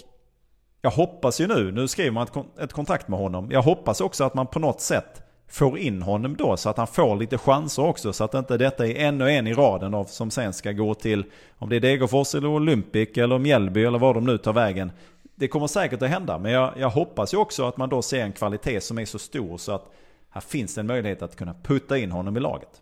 [0.82, 3.52] jag hoppas ju nu, nu skriver man ett, ett kontrakt med honom.
[3.52, 6.88] Jag hoppas också att man på något sätt får in honom då så att han
[6.88, 8.14] får lite chanser också.
[8.14, 11.24] Så att inte detta är ännu en i raden av som sen ska gå till
[11.58, 14.92] om det är Degerfors eller Olympic eller Mjällby eller var de nu tar vägen.
[15.36, 18.24] Det kommer säkert att hända men jag, jag hoppas ju också att man då ser
[18.24, 19.92] en kvalitet som är så stor så att
[20.30, 22.82] här finns det en möjlighet att kunna putta in honom i laget.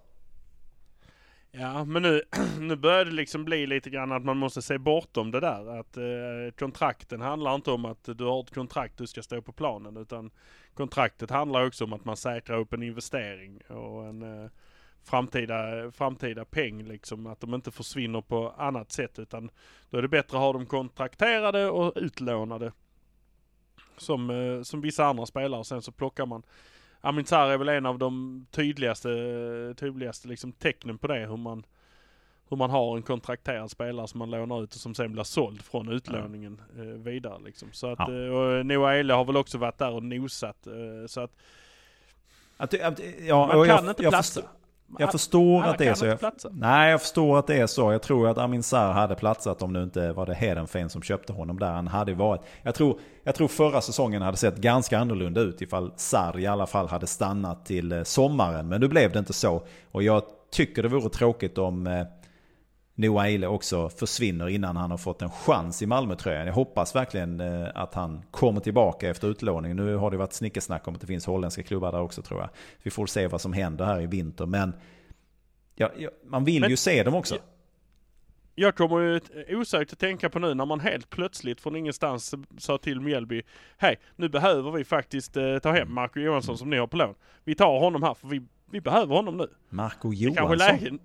[1.52, 2.22] Ja men nu,
[2.60, 5.80] nu börjar det liksom bli lite grann att man måste se bortom det där.
[5.80, 6.04] Att eh,
[6.60, 9.98] kontrakten handlar inte om att du har ett kontrakt du ska stå på planen.
[9.98, 10.32] Utan
[10.78, 14.50] kontraktet handlar också om att man säkrar upp en investering och en eh,
[15.04, 17.28] framtida, framtida peng liksom.
[17.28, 19.52] Att de inte försvinner på annat sätt utan
[19.90, 22.72] då är det bättre att ha dem kontrakterade och utlånade.
[23.98, 25.64] Som, eh, som vissa andra spelare.
[25.64, 26.44] Sen så plockar man
[27.02, 29.10] Amin Sarr är väl en av de tydligaste,
[29.78, 31.28] tydligaste liksom tecknen på det.
[31.28, 31.66] Hur man,
[32.50, 35.62] hur man har en kontrakterad spelare som man lånar ut och som sen blir såld
[35.62, 37.38] från utlåningen eh, vidare.
[37.46, 37.68] Liksom.
[37.72, 38.14] Så att, Ja.
[38.14, 40.68] eh, och Noah Ehle har väl också varit där och nosat.
[40.68, 40.74] Eh,
[41.08, 41.32] så att
[42.58, 44.42] Att, att, ja, man kan jag, inte jag, platsa.
[44.42, 44.52] förstår,
[45.00, 46.06] jag förstår att det är så.
[46.06, 46.18] Jag,
[46.52, 47.92] nej, jag förstår att det är så.
[47.92, 51.34] Jag tror att Amin Sarr hade platsat om nu inte var det Hedenfen som köpte
[51.34, 51.72] honom där.
[51.72, 52.42] Han hade varit.
[52.64, 56.68] Jag tror, jag tror förra säsongen hade sett ganska annorlunda ut ifall Sarr i alla
[56.68, 58.68] fall hade stannat till eh, sommaren.
[58.68, 59.64] Men nu blev det inte så.
[59.92, 61.88] Och jag tycker det vore tråkigt om
[63.00, 66.48] Noah Eile också försvinner innan han har fått en chans i Malmötröjan.
[66.48, 69.76] Jag hoppas verkligen eh, att han kommer tillbaka efter utlåning.
[69.76, 72.50] Nu har det varit snickesnack om att det finns holländska klubbar där också tror jag.
[72.84, 74.46] Vi får se vad som händer här i vinter.
[74.46, 74.76] Men
[75.76, 77.36] ja, ja, man vill Men- ju se dem också.
[77.36, 77.42] Ja.
[78.56, 79.20] Jag kommer ju
[79.58, 83.44] osökt att tänka på nu när man helt plötsligt från ingenstans sa till Mjällby
[83.78, 87.16] Hej, nu behöver vi faktiskt eh, ta hem Marco Johansson som ni har på lån.
[87.44, 89.48] Vi tar honom här för vi, vi behöver honom nu.
[89.70, 91.00] Marco Johansson.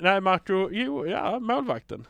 [0.00, 2.06] Nej, Marco, jo, ja, målvakten.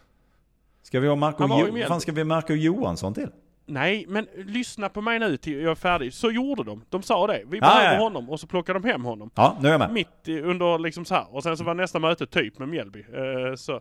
[0.83, 3.29] Ska vi ha Marco, jo- fan ska vi Marco Johansson till?
[3.67, 6.13] Nej, men lyssna på mig nu till jag är färdig.
[6.15, 6.85] Så gjorde de.
[6.89, 7.43] De sa det.
[7.47, 7.99] Vi Ja, behöver ja, ja.
[8.03, 9.31] honom och så plockade de hem honom.
[9.35, 9.93] Ja, nu är jag med.
[9.93, 11.35] Mitt under liksom så här.
[11.35, 13.01] Och sen så var nästa möte typ med Mjällby.
[13.01, 13.75] Eh, så,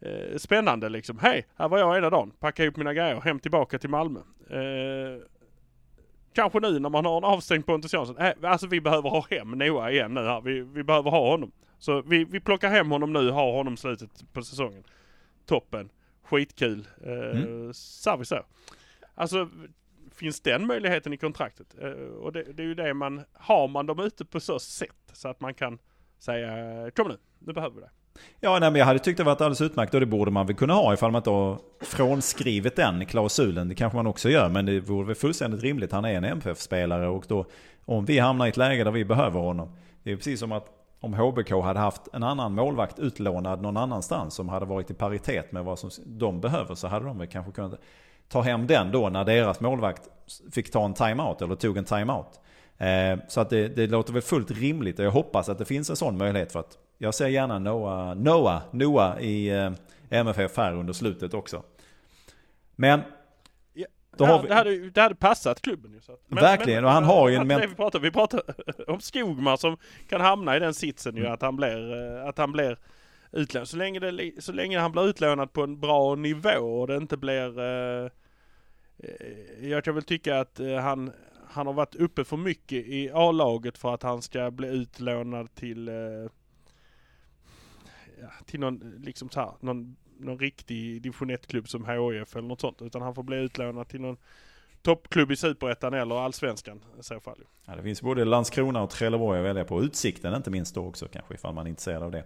[0.00, 1.18] eh, spännande liksom.
[1.18, 2.30] Hej, här var jag ena dagen.
[2.40, 4.20] Packa ihop mina grejer, hem tillbaka till Malmö.
[4.50, 5.22] Eh,
[6.34, 8.16] kanske nu när man har en avstängd Pontus Jansson.
[8.18, 10.40] Eh, alltså vi behöver ha hem Noah igen nu här.
[10.40, 11.52] Vi, vi behöver ha honom.
[11.78, 14.84] Så vi, vi plockar hem honom nu, har honom slutet på säsongen.
[15.46, 15.88] Toppen.
[16.22, 16.86] Skitkul.
[17.06, 17.72] Eh, Mm.
[18.18, 18.44] vi så.
[19.14, 19.48] Alltså
[20.14, 21.66] finns den möjligheten i kontraktet?
[21.82, 24.90] Eh, och det, det är ju det man, har man dem ute på så sätt
[25.12, 25.78] så att man kan
[26.18, 27.90] säga kom nu, nu behöver vi det.
[28.40, 30.56] Ja, nej, men jag hade tyckt det varit alldeles utmärkt och det borde man väl
[30.56, 33.68] kunna ha ifall man inte har frånskrivit den klausulen.
[33.68, 35.92] Det kanske man också gör, men det vore väl fullständigt rimligt.
[35.92, 37.46] Han är en MFF-spelare och då
[37.84, 39.76] om vi hamnar i ett läge där vi behöver honom.
[40.02, 40.66] Det är precis som att
[41.04, 45.52] om HBK hade haft en annan målvakt utlånad någon annanstans som hade varit i paritet
[45.52, 47.80] med vad som de behöver så hade de väl kanske kunnat
[48.28, 50.08] ta hem den då när deras målvakt
[50.52, 52.40] fick ta en timeout eller tog en timeout.
[52.78, 55.90] Eh, så att det, det låter väl fullt rimligt och jag hoppas att det finns
[55.90, 59.70] en sån möjlighet för att jag ser gärna Noah, Noah, Noah i eh,
[60.10, 61.62] MFF här under slutet också.
[62.76, 63.00] Men
[64.16, 66.00] då ja, vi- det, hade, det hade passat klubben ju.
[66.00, 66.16] Så.
[66.28, 68.42] Verkligen, och han har ju en men- vi pratar, vi pratar
[68.90, 69.76] om Skogmar som
[70.08, 71.24] kan hamna i den sitsen Mm.
[71.24, 72.78] ju att han blir, eh, att han blir
[73.32, 73.68] utlånad.
[73.68, 76.50] Så länge, det, så länge han blir utlånad på en bra nivå
[76.80, 77.58] och det inte blir...
[77.60, 78.10] Eh,
[78.98, 81.12] eh, jag kan väl tycka att eh, han,
[81.48, 85.88] han har varit uppe för mycket i A-laget för att han ska bli utlånad till
[85.88, 85.94] eh,
[88.46, 92.82] till någon, liksom så här, någon, någon riktig division 1-klubb som HIF eller något sånt.
[92.82, 94.16] Utan han får bli utlånad till någon
[94.82, 97.38] toppklubb i Superettan eller Allsvenskan i så fall.
[97.66, 99.82] Ja, det finns både Landskrona och Trelleborg att välja på.
[99.82, 102.24] Utsikten inte minst då också kanske ifall man är intresserad av det.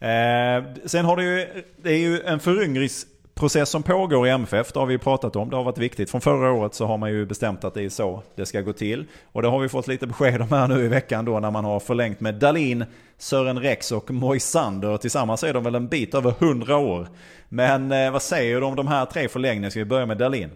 [0.00, 3.17] Eh, sen har det ju, det är ju en föryngringsprocess
[3.64, 4.72] som pågår i MFF.
[4.72, 5.50] Det har vi ju pratat om.
[5.50, 6.10] Det har varit viktigt.
[6.10, 8.72] Från förra året så har man ju bestämt att det är så det ska gå
[8.72, 9.04] till.
[9.32, 11.64] Och det har vi fått lite besked om här nu i veckan då när man
[11.64, 12.84] har förlängt med Dalin,
[13.16, 14.96] Sören Rex och Moisander.
[14.96, 17.08] Tillsammans är de väl en bit över 100 år.
[17.48, 19.70] Men eh, vad säger du om de här tre förlängningarna?
[19.70, 20.50] Ska vi börja med Dalin?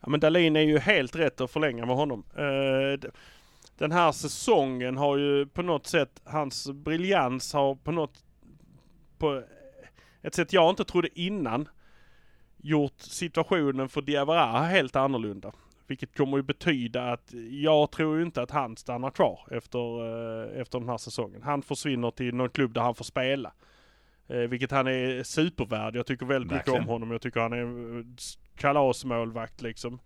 [0.00, 2.24] Ja men Dahlin är ju helt rätt att förlänga med honom.
[2.36, 3.10] Eh,
[3.78, 8.24] den här säsongen har ju på något sätt, hans briljans har på något,
[9.18, 9.42] på
[10.22, 11.68] ett sätt jag inte trodde innan,
[12.56, 15.52] gjort situationen för Diawara helt annorlunda.
[15.86, 20.78] Vilket kommer ju betyda att jag tror inte att han stannar kvar efter, eh, efter
[20.80, 21.42] den här säsongen.
[21.42, 23.52] Han försvinner till någon klubb där han får spela.
[24.28, 25.96] Eh, vilket han är supervärd.
[25.96, 26.78] Jag tycker väldigt Verkligen.
[26.80, 27.10] mycket om honom.
[27.10, 28.04] Jag tycker han är eh,
[28.56, 29.98] kalasmålvakt liksom.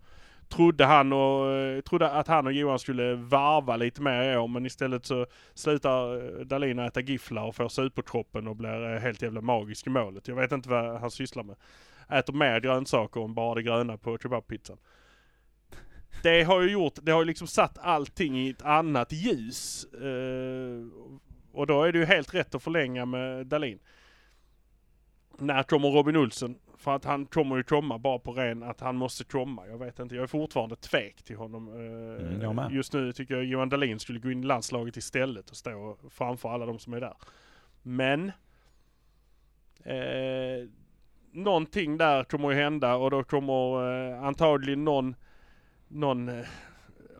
[0.49, 4.49] Trodde han och, eh, trodde att han och Johan skulle varva lite mer i år
[4.49, 9.23] men istället så slutar eh, Dahlin äta gifflar och får superkroppen och blir eh, helt
[9.23, 10.29] jävla magisk i målet.
[10.29, 11.57] Jag vet inte vad han sysslar med.
[12.09, 14.79] Äter mer grönsaker än bara det gröna på kebabpizzan.
[16.23, 19.85] Det har ju gjort, det har ju liksom satt allting i ett annat ljus.
[19.85, 20.87] Eh,
[21.53, 23.79] och då är det ju helt rätt att förlänga med Dahlin.
[25.39, 26.59] När kommer Robin Olsen?
[26.79, 29.67] För att han kommer ju komma bara på ren att han måste komma.
[29.67, 31.69] Jag vet inte, jag är fortfarande tvek till honom.
[31.69, 32.37] Eh,
[32.67, 32.75] Mm.
[32.77, 36.49] Just nu tycker jag Johan Dahlin skulle gå in i landslaget istället och stå framför
[36.49, 37.15] alla de som är där.
[37.83, 38.33] Men
[39.85, 40.69] eh,
[41.33, 45.15] någonting där kommer ju hända och då kommer eh, antagligen någon,
[45.89, 46.47] någon eh,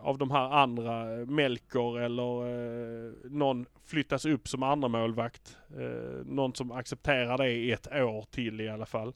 [0.01, 5.57] av de här andra, eh, Melker eller eh, någon flyttas upp som andra målvakt.
[5.79, 9.15] Eh, någon som accepterar det i ett år till i alla fall.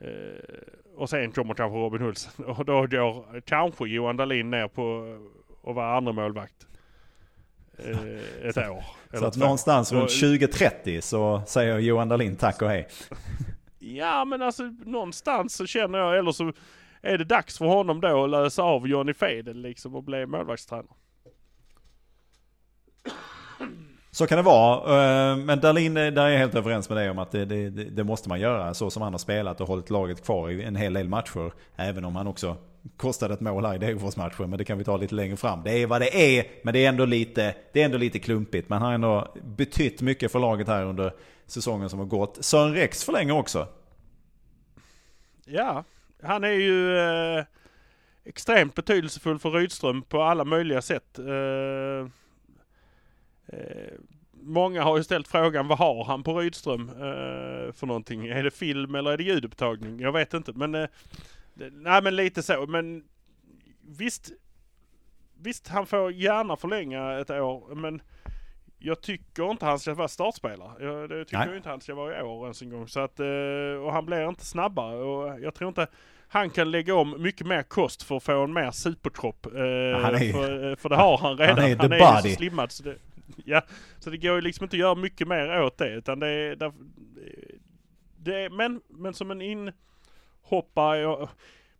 [0.00, 0.10] Eh,
[0.96, 5.16] och sen kommer kanske Robin Olsen och då går kanske Johan Dahlin ner på
[5.66, 6.66] att vara andra målvakt
[7.78, 8.84] eh, ett år.
[9.18, 9.40] Så att två.
[9.40, 12.88] någonstans runt Och- 2030 så säger Johan Dahlin tack och hej.
[13.78, 16.52] Ja men alltså någonstans så känner jag, eller så
[17.02, 20.94] är det dags för honom då att lösa av Johnny Fedel liksom och bli målvaktstränare.
[24.20, 25.30] Så kan det vara.
[25.30, 27.70] Eh, men Dahlin, eh, där är jag helt överens med dig om att det, det,
[27.70, 28.74] det det måste man göra.
[28.74, 31.52] Så som han har spelat och hållit laget kvar i en hel del matcher.
[31.76, 32.56] Även om han också
[32.96, 34.50] kostade ett mål här i Degerfors-matchen.
[34.50, 35.62] Men det kan vi ta lite längre fram.
[35.62, 36.46] Det är vad det är.
[36.62, 38.68] Men det är ändå lite, det är ändå lite klumpigt.
[38.68, 41.12] Men han har ändå betytt mycket för laget här under
[41.46, 42.44] säsongen som har gått.
[42.44, 43.68] Sören Rex förlänger också.
[45.44, 45.84] Ja,
[46.22, 47.44] han är ju eh,
[48.24, 51.18] extremt betydelsefull för Rydström på alla möjliga sätt.
[51.18, 52.08] Eh,
[53.52, 53.92] eh,
[54.50, 58.26] många har ju ställt frågan vad har han på Rydström eh, för någonting?
[58.26, 60.00] Är det film eller är det ljudupptagning?
[60.00, 60.88] Jag vet inte men, eh,
[61.72, 62.66] nej men lite så.
[62.66, 63.04] Men
[63.80, 64.32] visst,
[65.42, 68.02] visst han får gärna förlänga ett år men
[68.78, 70.84] jag tycker inte han ska vara startspelare.
[70.84, 71.46] Jag, det tycker Nej.
[71.46, 72.88] jag inte han ska vara i år ens en gång.
[72.88, 75.86] Så att, eh, och han blir inte snabbare och jag tror inte
[76.28, 79.46] han kan lägga om mycket mer kost för att få en mer superkropp.
[79.46, 79.52] Eh,
[80.02, 81.58] han är för, eh, för det har han redan.
[81.58, 82.30] Han är the ju body.
[82.30, 82.96] så slimmad så det,
[83.46, 83.62] ja,
[83.98, 85.88] så det går ju liksom inte att göra mycket mer åt det.
[85.94, 86.72] Utan det, är- där,
[88.18, 91.28] det är- men, men som en inhoppare,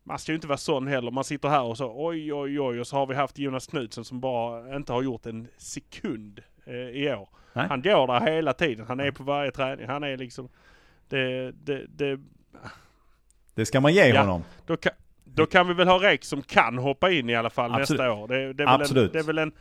[0.04, 1.10] man ska ju inte vara sån heller.
[1.10, 4.04] Man sitter här och så oj oj oj och så har vi haft Jonas Knutsen
[4.04, 7.28] som bara inte har gjort en sekund eh, i år.
[7.52, 7.66] Nej.
[7.68, 8.86] Han går där hela tiden.
[8.88, 9.86] Han är på varje träning.
[9.86, 10.48] Han är liksom
[11.08, 12.20] det, det, det,
[13.54, 14.20] Det ska man ge Ja.
[14.20, 14.44] honom.
[14.66, 14.92] då, kan,
[15.24, 17.88] då kan vi väl ha Rek som kan hoppa in i alla fall Absolut.
[18.00, 18.28] nästa år.
[18.28, 19.12] Det, det, är väl en, Absolut.
[19.12, 19.52] det är väl en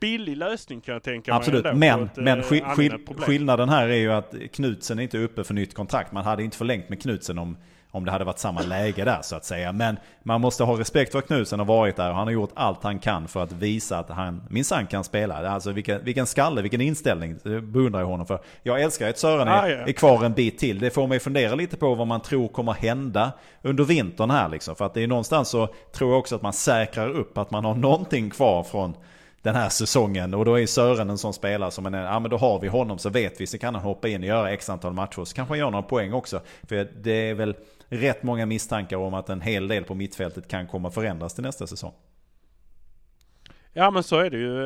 [0.00, 1.70] billig lösning kan jag tänka Absolut, mig.
[1.70, 5.44] ändå men, ett, men eh, skill, skillnaden här är ju att Knutsen är inte uppe
[5.44, 6.12] för nytt kontrakt.
[6.12, 7.56] Man hade inte förlängt med Knutsen om,
[7.90, 9.72] om det hade varit samma läge där så att säga.
[9.72, 12.50] Men man måste ha respekt för att Knutsen har varit där och han har gjort
[12.54, 15.48] allt han kan för att visa att han minsann kan spela.
[15.50, 17.36] Alltså vilken, vilken skalle, vilken inställning.
[17.42, 18.40] Det beundrar jag honom för.
[18.62, 19.76] Jag älskar att Sören är, Ah, ja.
[19.76, 20.78] är kvar en bit till.
[20.78, 24.76] Det får mig fundera lite på vad man tror kommer hända under vintern här liksom.
[24.76, 27.64] För att det är någonstans så tror jag också att man säkrar upp att man
[27.64, 28.94] har någonting kvar från
[29.42, 30.34] den här säsongen.
[30.34, 32.98] Och då är Sören en sån spelare som en, ja men då har vi honom
[32.98, 35.24] så vet vi så kan han hoppa in och göra x antal matcher.
[35.24, 36.40] Så kanske han gör några poäng också.
[36.62, 37.54] För det är väl
[37.88, 41.66] rätt många misstankar om att en hel del på mittfältet kan komma förändras till nästa
[41.66, 41.92] säsong.
[43.72, 44.60] Ja men så är det ju.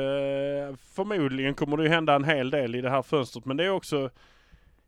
[0.68, 3.64] Eh, förmodligen kommer det ju hända en hel del i det här fönstret men det
[3.64, 4.04] är också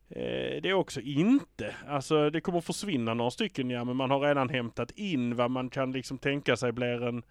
[0.09, 1.75] eh, det är också inte.
[1.89, 5.71] Alltså det kommer försvinna några stycken ja men man har redan hämtat in vad man
[5.71, 7.23] kan liksom tänka sig blir en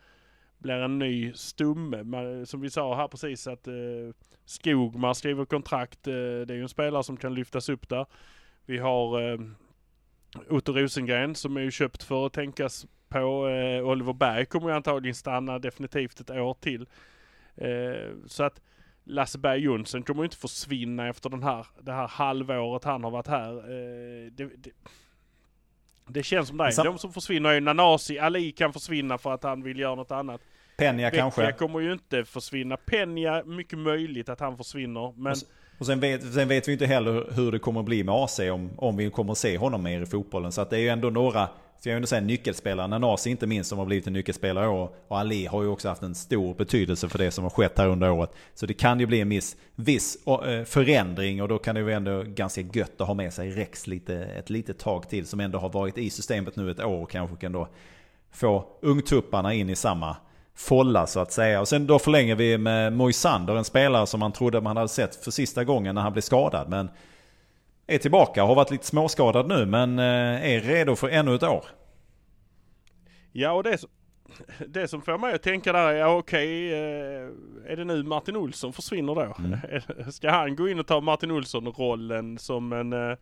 [0.58, 2.04] blir en ny stumme.
[2.04, 3.74] Man, som vi sa här precis att eh,
[4.46, 6.08] Skogmar skriver kontrakt.
[6.08, 8.06] Eh, det är ju en spelare som kan lyftas upp där.
[8.65, 9.39] Vi har eh,
[10.50, 13.48] Otto Rosengren som är ju köpt för att tänkas på.
[13.48, 16.88] Eh, Oliver Berg kommer ju antagligen stanna definitivt ett år till.
[17.56, 18.62] Eh, så att
[19.04, 23.12] Lasse Berg Jonsson kommer ju inte försvinna efter den här, det här halvåret han har
[23.12, 23.54] varit här.
[23.58, 24.72] Eh, det, det,
[26.08, 26.72] det känns som det.
[26.72, 28.20] Sam- De som försvinner är ju Nanasi.
[28.20, 30.41] Ali kan försvinna för att han vill göra något annat.
[30.78, 31.52] Penja Vecchia kanske.
[31.52, 32.78] kommer ju inte försvinna.
[32.78, 35.13] Penja, mycket möjligt att han försvinner.
[35.17, 35.36] Men
[35.80, 38.39] Och sen vet, sen vet vi inte heller hur- hur det kommer bli med AC
[38.39, 40.52] om, om vi kommer att se honom mer i fotbollen.
[40.52, 41.48] Så att det är ju ändå några,
[41.80, 42.88] ska jag ändå säga nyckelspelare.
[42.88, 44.90] Nanasi inte minst som har blivit en nyckelspelare i år.
[45.08, 47.88] Och Ali har ju också haft en stor betydelse för det som har skett här
[47.88, 48.32] under året.
[48.54, 51.92] Så det kan ju bli en viss, viss eh, förändring och då kan det ju
[51.92, 55.28] ändå ganska gött att ha med sig Rex lite, ett litet tag till.
[55.28, 57.68] Som ändå har varit i systemet nu ett år och kanske kan då
[58.32, 60.16] få ungtupparna in i samma
[60.56, 61.62] folla så att säga.
[61.62, 65.16] Och sen då förlänger vi med Moisander, en spelare som man trodde man hade sett
[65.16, 66.70] för sista gången när han blev skadad.
[66.70, 66.90] Men
[67.88, 71.65] är tillbaka, har varit lite småskadad nu men eh, är redo för ännu ett år.
[73.32, 73.84] Ja, och det,
[74.67, 77.30] det som får mig att tänka där är, ja, okej, eh,
[77.65, 80.12] är det nu Martin Olsson försvinner då?
[80.12, 83.17] Ska han gå in och ta Martin Olsson-rollen som en eh,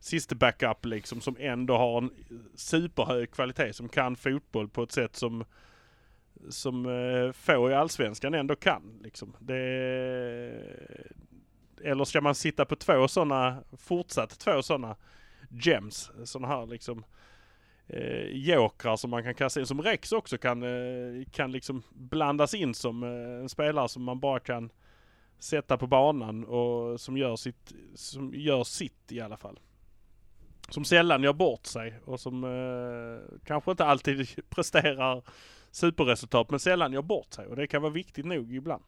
[0.00, 2.10] sista backup liksom, som ändå har en
[2.54, 5.44] superhög kvalitet, som kan fotboll på ett sätt som
[6.48, 6.84] som
[7.34, 9.00] få i Allsvenskan ändå kan.
[9.02, 9.36] Liksom.
[9.38, 9.54] Det,
[11.84, 14.96] eller ska man sitta på två sådana, fortsatt två sådana
[15.50, 17.04] gems, sådana här liksom
[17.86, 19.66] eh, jokrar som man kan kasta in.
[19.66, 24.20] Som Rex också kan, eh, kan liksom blandas in som eh, en spelare som man
[24.20, 24.70] bara kan
[25.38, 29.58] sätta på banan och som gör sitt, som gör sitt i alla fall.
[30.68, 35.22] Som sällan gör bort sig och som eh, kanske inte alltid presterar
[35.70, 38.82] superresultat men sällan gör bort sig och det kan vara viktigt nog ibland.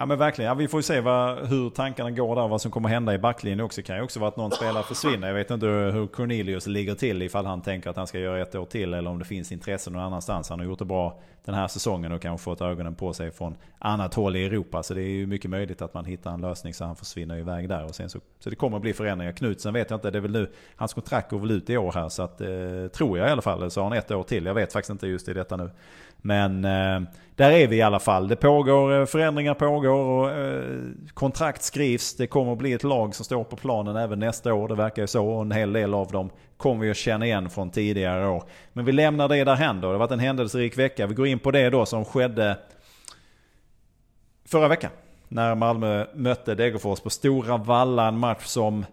[0.00, 2.70] Ja men verkligen, ja, vi får ju se vad, hur tankarna går där, vad som
[2.70, 3.80] kommer hända i backlinjen också.
[3.80, 5.26] Det kan ju också vara att någon spelare försvinner.
[5.28, 8.54] Jag vet inte hur Cornelius ligger till ifall han tänker att han ska göra ett
[8.54, 10.50] år till eller om det finns intresse någon annanstans.
[10.50, 13.56] Han har gjort det bra den här säsongen och kanske fått ögonen på sig från
[13.78, 14.82] annat håll i Europa.
[14.82, 17.68] Så det är ju mycket möjligt att man hittar en lösning så han försvinner iväg
[17.68, 17.84] där.
[17.84, 19.32] Och sen så, så det kommer att bli förändringar.
[19.32, 21.92] Knutsen vet jag inte, det är väl nu, hans kontrakt går väl ut i år
[21.92, 22.48] här så att, eh,
[22.92, 23.70] tror jag i alla fall.
[23.70, 24.46] Så har han ett år till.
[24.46, 25.70] Jag vet faktiskt inte just i detta nu.
[26.22, 27.00] Men eh,
[27.34, 28.28] där är vi i alla fall.
[28.28, 30.80] Det pågår, eh, förändringar pågår och eh,
[31.14, 32.16] kontrakt skrivs.
[32.16, 34.68] Det kommer att bli ett lag som står på planen även nästa år.
[34.68, 35.28] Det verkar ju så.
[35.28, 38.42] Och en hel del av dem kommer vi att känna igen från tidigare år.
[38.72, 39.88] Men vi lämnar det där händer.
[39.88, 41.06] Det har varit en händelserik vecka.
[41.06, 42.56] Vi går in på det då som skedde
[44.48, 44.90] förra veckan.
[45.28, 48.08] När Malmö mötte Degerfors på Stora Valla.
[48.08, 48.84] En match som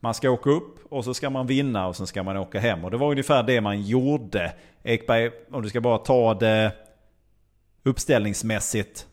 [0.00, 2.84] man ska åka upp och så ska man vinna och sen ska man åka hem.
[2.84, 4.54] Och det var ungefär det man gjorde.
[4.82, 6.72] Ekberg, om du ska bara ta det
[7.82, 9.06] uppställningsmässigt.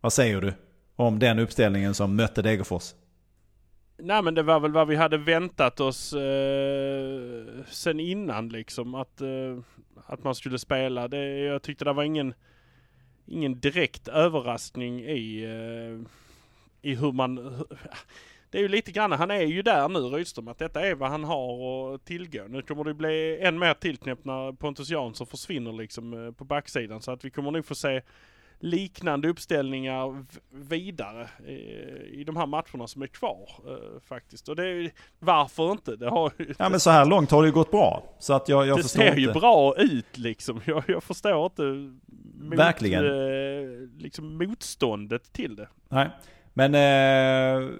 [0.00, 0.52] Vad säger du
[0.96, 2.94] om den uppställningen som mötte Degerfors?
[3.96, 9.20] Nej men det var väl vad vi hade väntat oss eh, sen innan liksom att,
[9.20, 9.58] eh,
[10.06, 11.08] att man skulle spela.
[11.08, 12.34] Det, jag tyckte det var ingen,
[13.26, 17.38] ingen direkt överraskning i, eh, i hur man...
[17.38, 17.66] hur-
[18.54, 21.10] det är ju lite grann, han är ju där nu Rydström, att detta är vad
[21.10, 22.42] han har att tillgå.
[22.48, 27.02] Nu kommer det bli än mer tillknäppt när Pontus Jansson försvinner liksom eh, på backsidan.
[27.02, 28.02] Så att vi kommer nog få se
[28.58, 34.48] liknande uppställningar vidare eh, i de här matcherna som är kvar eh, faktiskt.
[34.48, 35.96] Och det är varför inte?
[35.96, 38.02] Det, har, ju- Ja men så här långt har det ju gått bra.
[38.18, 39.20] Så att jag, jag det förstår ser inte.
[39.20, 40.60] ju bra ut liksom.
[40.66, 41.62] Jag, jag förstår inte
[42.40, 43.04] mot, Verkligen.
[43.04, 45.68] Eh, liksom motståndet till det.
[45.88, 46.08] Nej.
[46.56, 47.70] Men eh,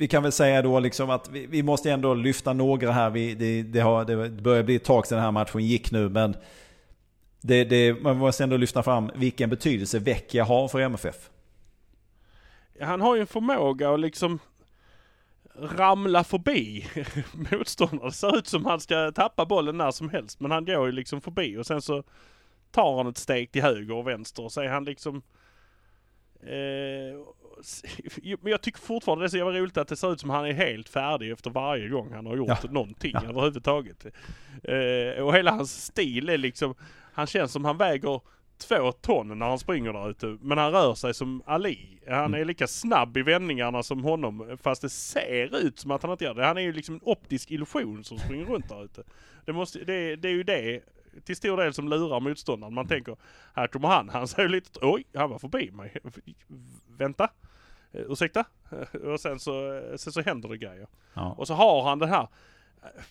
[0.00, 3.10] vi kan väl säga då liksom att vi, vi måste ändå lyfta några här.
[3.10, 6.08] Vi, det, det, har, det börjar bli ett tag sedan den här matchen gick nu.
[6.08, 6.36] Men
[7.40, 11.30] det, det, man måste ändå lyfta fram vilken betydelse Vecchia har för MFF.
[12.80, 14.38] Han har ju en förmåga att liksom
[15.54, 16.86] ramla förbi
[17.52, 18.08] motståndare.
[18.08, 20.40] Det ser ut som han ska tappa bollen när som helst.
[20.40, 22.02] Men han går ju liksom förbi och sen så
[22.70, 25.39] tar han ett steg till höger och vänster och så är han liksom Eh,
[28.40, 30.44] men jag tycker fortfarande det är så jävla roligt att det ser ut som han
[30.46, 32.70] är helt färdig efter varje gång han har gjort Ja.
[32.70, 33.28] någonting Ja.
[33.28, 34.06] överhuvudtaget.
[34.64, 36.74] Eh, och hela hans stil är liksom,
[37.12, 38.20] han känns som han väger
[38.68, 40.26] två ton när han springer där ute.
[40.40, 42.00] Men han rör sig som Ali.
[42.08, 46.12] Han är lika snabb i vändningarna som honom fast det ser ut som att han
[46.12, 46.44] inte gör det.
[46.46, 49.02] Han är ju liksom en optisk illusion som springer runt där ute.
[49.44, 50.80] Det, måste, det, det är ju det
[51.24, 52.74] till stor del som lurar motståndaren.
[52.74, 53.16] Man tänker,
[53.54, 54.08] här kommer han.
[54.08, 55.96] Han säger lite, oj, han var förbi mig.
[56.98, 57.30] Vänta,
[57.92, 58.44] eh, ursäkta?
[59.04, 60.86] Och sen så, sen så händer det grejer.
[61.14, 61.34] Ja.
[61.38, 62.28] Och så har han den här,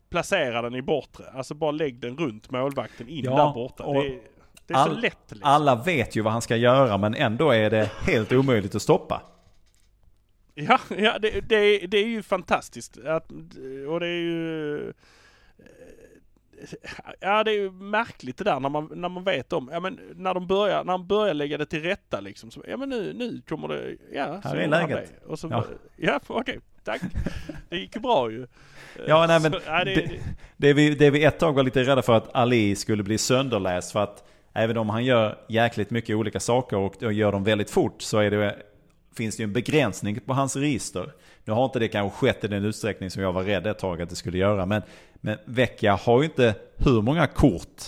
[0.09, 1.25] placera den i bortre.
[1.33, 3.93] Alltså bara lägg den runt målvakten in Ja, där borta.
[3.93, 4.21] Det är,
[4.67, 5.49] det är så all- lätt liksom.
[5.49, 9.21] Alla vet ju vad han ska göra men ändå är det helt omöjligt att stoppa.
[10.53, 12.97] Ja, ja det, det, det är ju fantastiskt.
[12.97, 13.31] Att,
[13.89, 14.93] och det är ju...
[17.19, 19.99] Ja det är ju märkligt det där när man, när man vet om, ja men
[20.15, 22.51] när de börjar, när de börjar lägga det till rätta liksom.
[22.51, 24.41] Så, ja men nu, nu kommer det, ja.
[24.43, 25.11] Här är läget.
[25.25, 25.65] Och så, Ja.
[25.95, 27.01] ja, okej, tack.
[27.69, 28.47] Det gick ju bra ju.
[29.07, 30.19] Ja, nej, men Så, ja, det, det-
[30.57, 33.91] Det vi, det vi ett tag var lite rädda för att Ali skulle bli sönderläst
[33.91, 37.69] för att även om han gör jäkligt mycket olika saker och, och gör dem väldigt
[37.71, 38.55] fort så är det,
[39.15, 41.11] finns det ju en begränsning på hans register.
[41.49, 44.01] Nu har inte det kanske skett i den utsträckning som jag var rädd ett tag
[44.01, 44.65] att det skulle göra.
[44.65, 44.81] Men,
[45.21, 47.83] men Vecchia har ju inte hur många kort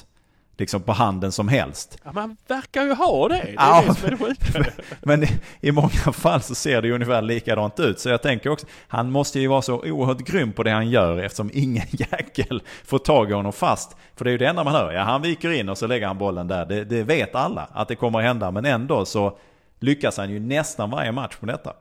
[0.58, 1.98] liksom på handen som helst.
[2.04, 3.36] ja, man verkar ju ha det.
[3.36, 3.84] Det är Ja.
[3.88, 4.72] det som är det sjuka.
[5.02, 5.28] Men i,
[5.60, 8.00] i många fall så ser det ju ungefär likadant ut.
[8.00, 11.18] Så jag tänker också, han måste ju vara så oerhört grym på det han gör
[11.18, 13.96] eftersom ingen jäkel får tag i honom fast.
[14.16, 14.92] För det är ju det enda man hör.
[14.92, 16.66] Ja, han viker in och så lägger han bollen där.
[16.66, 18.52] Det, det vet alla att det kommer att hända.
[18.52, 19.38] Men ändå så
[19.80, 21.74] lyckas han ju nästan varje match på detta.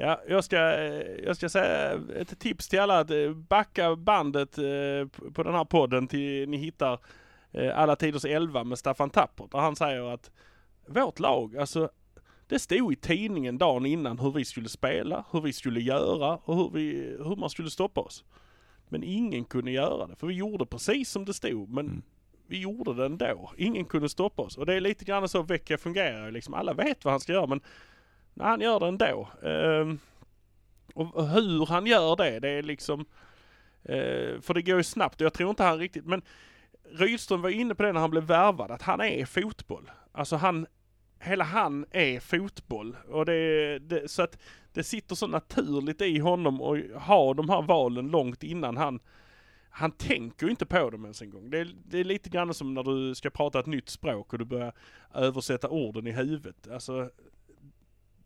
[0.00, 0.56] Ja, jag ska,
[1.24, 5.64] jag ska säga ett tips till alla att eh, backa bandet eh, på den här
[5.64, 6.98] podden till ni hittar
[7.52, 9.52] eh, Alla Tiders 11 med Staffan Tappert.
[9.52, 10.30] Där han säger att
[10.86, 11.90] vårt lag, alltså
[12.46, 16.56] det stod i tidningen dagen innan hur vi skulle spela, hur vi skulle göra och
[16.56, 18.24] hur, vi, hur man skulle stoppa oss.
[18.88, 22.02] Men ingen kunde göra det, för vi gjorde precis som det stod, men
[22.46, 23.52] vi gjorde det ändå.
[23.56, 24.58] Ingen kunde stoppa oss.
[24.58, 26.30] Och det är lite grann så Vecchia fungerar.
[26.30, 26.54] Liksom.
[26.54, 27.60] Alla vet vad han ska göra, men
[28.40, 29.28] han gör det ändå.
[29.42, 29.98] Ehm,
[30.94, 33.00] och hur han gör det, det är liksom...
[33.82, 36.06] eh, för det går ju snabbt och jag tror inte han riktigt...
[36.06, 36.22] Men
[36.90, 39.90] Rydström var inne på det när han blev värvad, att han är fotboll.
[40.12, 40.66] Alltså han...
[41.20, 42.96] Hela han är fotboll.
[43.08, 44.38] Och det, det, så att
[44.72, 49.00] det sitter så naturligt i honom att ha de här valen långt innan han...
[49.70, 51.50] Han tänker ju inte på dem ens en gång.
[51.50, 54.38] Det är, det är lite grann som när du ska prata ett nytt språk och
[54.38, 54.72] du börjar
[55.14, 56.68] översätta orden i huvudet.
[56.72, 57.10] Alltså,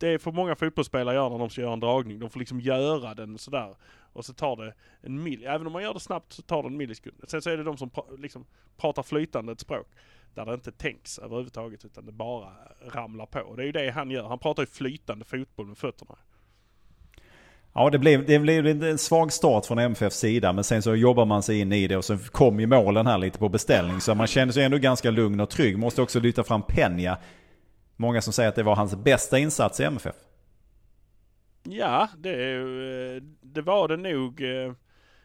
[0.02, 2.18] det är för många fotbollsspelare gör när de ska göra en dragning.
[2.18, 3.74] De får liksom göra den sådär.
[4.12, 5.44] Och så tar det en mill...
[5.46, 7.16] Även om man gör det snabbt så tar det en millisekund.
[7.26, 8.44] Sen så är det de som pra- liksom
[8.76, 9.86] pratar flytande ett språk.
[10.34, 12.48] Där det inte tänks överhuvudtaget utan det bara
[12.94, 13.40] ramlar på.
[13.40, 14.28] Och det är ju det han gör.
[14.28, 16.14] Han pratar ju flytande fotboll med fötterna.
[17.74, 21.24] Ja, det blev, det blev en svag start från MFFs sida, men sen så jobbar
[21.24, 24.00] man sig in i det och så kom ju målen här lite på beställning.
[24.00, 25.78] Så man kände sig ändå ganska lugn och trygg.
[25.78, 27.16] Måste också lyfta fram Peña.
[28.02, 30.16] Många som säger att det var hans bästa insats i MFF.
[31.62, 34.40] Ja, det, eh, det var det nog.
[34.40, 34.72] Eh,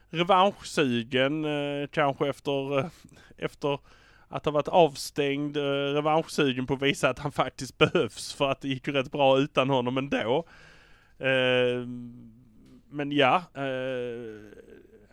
[0.09, 2.89] revanschsugen eh, kanske efter,
[3.37, 3.79] efter
[4.27, 5.57] att ha varit avstängd.
[5.93, 9.39] Revanschsugen på att visa att han faktiskt behövs för att det gick ju rätt bra
[9.39, 10.47] utan honom ändå.
[12.89, 13.43] Men ja,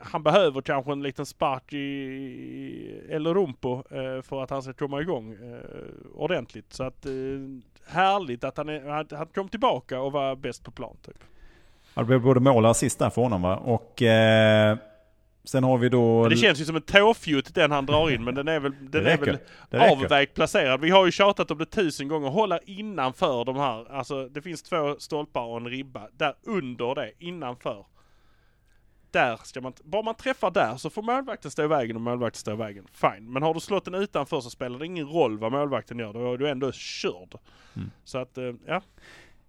[0.05, 5.01] han behöver kanske en liten spark i El Rumpo eh, för att han ska komma
[5.01, 6.73] igång eh, ordentligt.
[6.73, 7.13] Så att eh,
[7.87, 11.19] härligt att han, är, att han kom tillbaka och var bäst på plan typ.
[11.95, 13.57] Ja, det blev både mål och assist där för honom va.
[13.57, 14.77] Och eh,
[15.45, 16.21] sen har vi då...
[16.21, 18.73] Men det känns ju som en tåfjutt den han drar in men den är väl,
[18.81, 19.39] den är väl
[19.71, 20.81] avvägt placerad.
[20.81, 22.29] Vi har ju tjatat om det tusen gånger.
[22.29, 23.93] Hålla innanför de här.
[23.93, 26.09] Alltså det finns två stolpar och en ribba.
[26.13, 27.85] Där under det, innanför.
[29.15, 32.39] Där ska man, bara man träffar där så får målvakten stå i vägen och målvakten
[32.41, 32.85] står i vägen.
[32.93, 33.33] Fine.
[33.33, 36.13] Men har du slått den utanför så spelar det ingen roll vad målvakten gör.
[36.13, 37.35] Då är du ändå körd.
[37.77, 37.91] Mm.
[38.05, 38.81] Så att, eh, ja.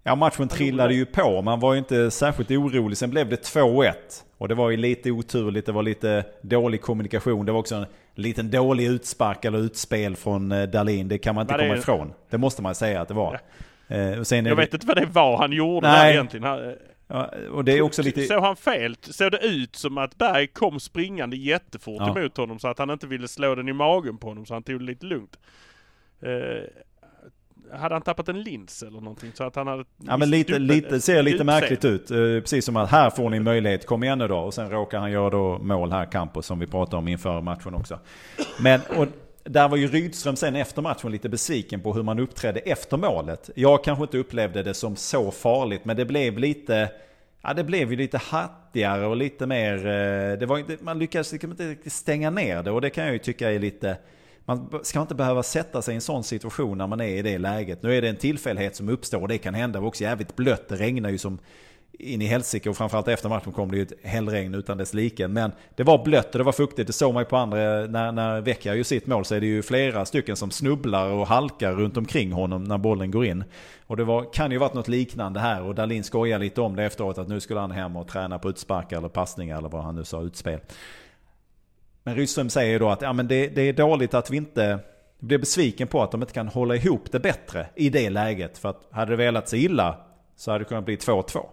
[0.03, 1.41] Ja, matchen trillade ju på.
[1.41, 2.97] Man var ju inte särskilt orolig.
[2.97, 3.93] Sen blev det 2-1.
[4.37, 5.65] Och det var ju lite oturligt.
[5.65, 7.45] Det var lite dålig kommunikation.
[7.45, 7.85] Det var också en
[8.15, 11.07] liten dålig utspark eller utspel från eh, Dahlin.
[11.07, 12.13] Det kan man inte det komma är- ifrån.
[12.29, 13.39] Det måste man säga att det var.
[13.87, 16.05] Eh, och sen Jag det, vet inte vad det var han gjorde Nej.
[16.05, 16.75] där egentligen.
[17.07, 18.21] Ja, och det är också lite...
[18.21, 18.95] Såg han fel?
[19.01, 22.19] Såg det ut som att Berg kom springande jättefort Ja.
[22.19, 24.63] emot honom så att han inte ville slå den i magen på honom så han
[24.63, 25.39] tog det lite lugnt.
[26.21, 29.85] Eh, hade han tappat en lins eller någonting så att han hade...
[29.97, 32.11] Ja men lite, lite, ser lite märkligt ut.
[32.11, 34.37] Eh, Precis som att här får ni möjlighet, kom igen nu då.
[34.37, 37.75] Och sen råkar han göra då mål här, Campos, som vi pratade om inför matchen
[37.75, 37.99] också.
[38.61, 39.07] Men, och
[39.49, 43.49] där var ju Rydström sen efter matchen lite besviken på hur man uppträdde efter målet.
[43.55, 46.89] Jag kanske inte upplevde det som så farligt, men det blev lite...
[47.41, 49.77] Ja, det blev ju lite hattigare och lite mer...
[49.77, 53.13] Eh, det var, man lyckades liksom inte riktigt stänga ner det och det kan jag
[53.13, 53.97] ju tycka är lite...
[54.45, 57.37] Man ska inte behöva sätta sig i en sån situation när man är i det
[57.37, 57.83] läget.
[57.83, 59.79] Nu är det en tillfällighet som uppstår och det kan hända.
[59.79, 60.69] Det var också jävligt blött.
[60.69, 61.39] Det regnar ju som
[61.99, 65.27] in i helsike och framförallt efter matchen kom det ju ett hällregn utan dess like.
[65.27, 66.87] Men det var blött och det var fuktigt.
[66.87, 69.45] Det såg man ju på andra, när, när Vecchia gör sitt mål så är det
[69.45, 73.43] ju flera stycken som snubblar och halkar runt omkring honom när bollen går in.
[73.87, 76.83] Och det var, kan ju varit något liknande här och Dalin skojar lite om det
[76.83, 79.95] efteråt att nu skulle han hem och träna på utsparkar eller passningar eller vad han
[79.95, 80.59] nu sa, utspel.
[82.03, 84.79] Men Rydström säger ju då att ja, men det, det är dåligt att vi inte
[85.19, 88.57] blir besviken på att de inte kan hålla ihop det bättre i det läget.
[88.57, 89.97] För att hade det velat sig illa
[90.35, 91.45] så hade det kunnat bli 2-2.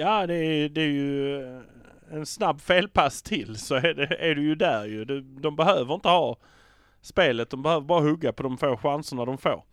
[0.00, 1.62] Ja, det är, det är ju eh,
[2.10, 5.04] en snabb felpass till så är, det, är du ju där ju.
[5.04, 6.36] De, de behöver inte ha
[7.00, 9.64] spelet, de behöver bara hugga på de få chanserna de får.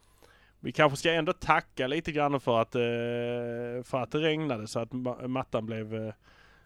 [0.59, 4.79] Vi kanske ska ändå tacka lite grann för att, eh, för att det regnade så
[4.79, 4.93] att
[5.27, 6.13] mattan blev eh,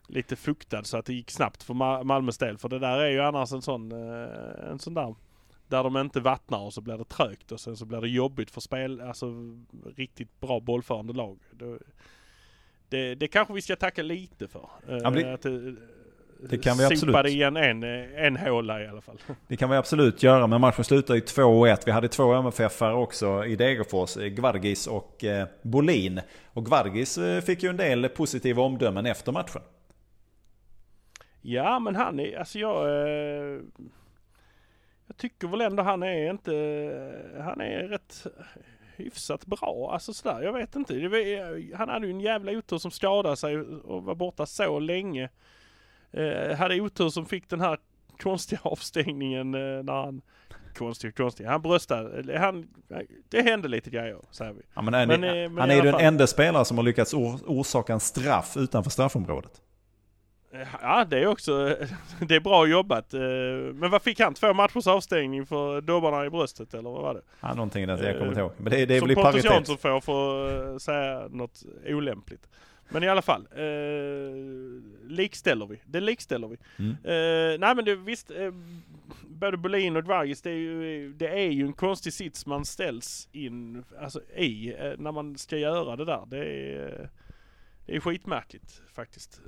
[0.07, 2.57] lite fuktad så att det gick snabbt för Malmös del.
[2.57, 3.91] För det där är ju annars en sån,
[4.71, 5.15] en sån där
[5.67, 8.51] där de inte vattnar och så blir det trögt och sen så blir det jobbigt
[8.51, 9.33] för spel, alltså
[9.95, 11.39] riktigt bra bollförande lag.
[12.89, 14.69] Det, det kanske vi ska tacka lite för.
[14.87, 15.75] Ja, det, att det,
[16.49, 17.25] det kan vi absolut.
[17.25, 19.17] Igen en, en håla i alla fall.
[19.47, 21.77] Det kan vi absolut göra, men matchen slutar ju 2-1.
[21.85, 26.21] Vi hade två MFF-are också i Degerfors, Gvargis och eh, Bolin.
[26.53, 29.61] Och Gvargis eh, fick ju en del positiva omdömen efter matchen.
[31.41, 32.87] Ja, men han är, alltså jag...
[32.87, 33.59] Eh,
[35.07, 36.51] jag tycker väl ändå han är inte,
[37.39, 38.27] han är rätt
[38.99, 39.89] hyfsat bra.
[39.93, 40.93] Alltså sådär, jag vet inte.
[41.75, 45.29] Han hade ju en jävla otur som skadade sig och var borta så länge.
[46.11, 47.77] Eh, hade otur som fick den här
[48.17, 50.21] konstiga avstängningen eh, när han
[50.77, 51.45] Konstig, konstig.
[51.45, 52.67] Han bröstade, han,
[53.29, 54.61] det hände lite grejer säger vi.
[54.73, 57.99] Ja, men, men, men, han är ju den enda spelare som har lyckats orsaka en
[57.99, 59.61] straff utanför straffområdet.
[60.81, 61.77] Ja, det är också,
[62.19, 63.13] det är bra jobbat.
[63.13, 63.21] Eh,
[63.73, 64.33] men vad fick han?
[64.33, 67.21] Två matchers avstängning för dobbarna i bröstet eller vad var det?
[67.41, 68.51] Ja, någonting där jag kommer inte ihåg.
[68.57, 69.45] Men det, det är väl i paritet.
[69.45, 72.47] Som Pontus får för att eh, säga något olämpligt.
[72.89, 75.81] Men i alla fall, eh, likställer vi.
[75.85, 76.57] Det likställer vi.
[76.79, 76.91] Mm.
[76.91, 78.51] Eh, nej men det, visst, eh,
[79.27, 83.29] både Bolin och Dvargis, det är, ju, det är ju en konstig sits man ställs
[83.31, 86.23] in alltså, i eh, när man ska göra det där.
[86.27, 87.09] Det är,
[87.85, 89.41] det är skitmärkligt faktiskt.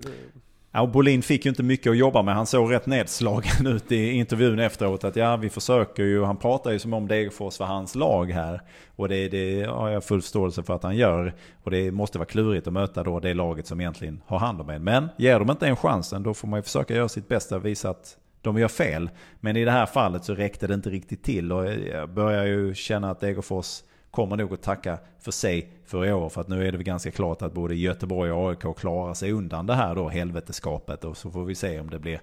[0.74, 2.36] Ja, Bolin fick ju inte mycket att jobba med.
[2.36, 5.03] Han såg rätt nedslagen ut i intervjun efteråt.
[5.03, 6.24] Att ja, vi försöker ju.
[6.24, 8.61] Han pratar ju som om Degerfors var hans lag här.
[8.95, 11.34] Och det, det har jag full förståelse för att han gör.
[11.63, 14.69] Och det måste vara klurigt att möta då det laget som egentligen har hand om
[14.69, 14.84] en.
[14.84, 17.65] Men ger de inte en chansen då får man ju försöka göra sitt bästa och
[17.65, 19.09] visa att de gör fel.
[19.39, 21.51] Men i det här fallet så räckte det inte riktigt till.
[21.51, 23.82] Och jag börjar ju känna att Degerfors
[24.12, 26.30] kommer nog att tacka för sig för i år.
[26.30, 29.32] För att nu är det väl ganska klart att både Göteborg och AIK klarar sig
[29.32, 31.03] undan det här då helveteskapet.
[31.03, 32.22] Och så får vi se om det blir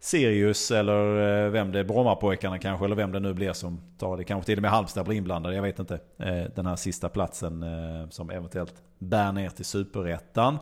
[0.00, 4.16] Sirius eller eh, vem det är, Brommapojkarna kanske, eller vem det nu blir som tar
[4.16, 4.24] det.
[4.24, 5.94] Kanske till och med Halmstad blir inblandade, jag vet inte.
[6.18, 10.58] Eh, den här sista platsen eh, som eventuellt bär ner till superettan.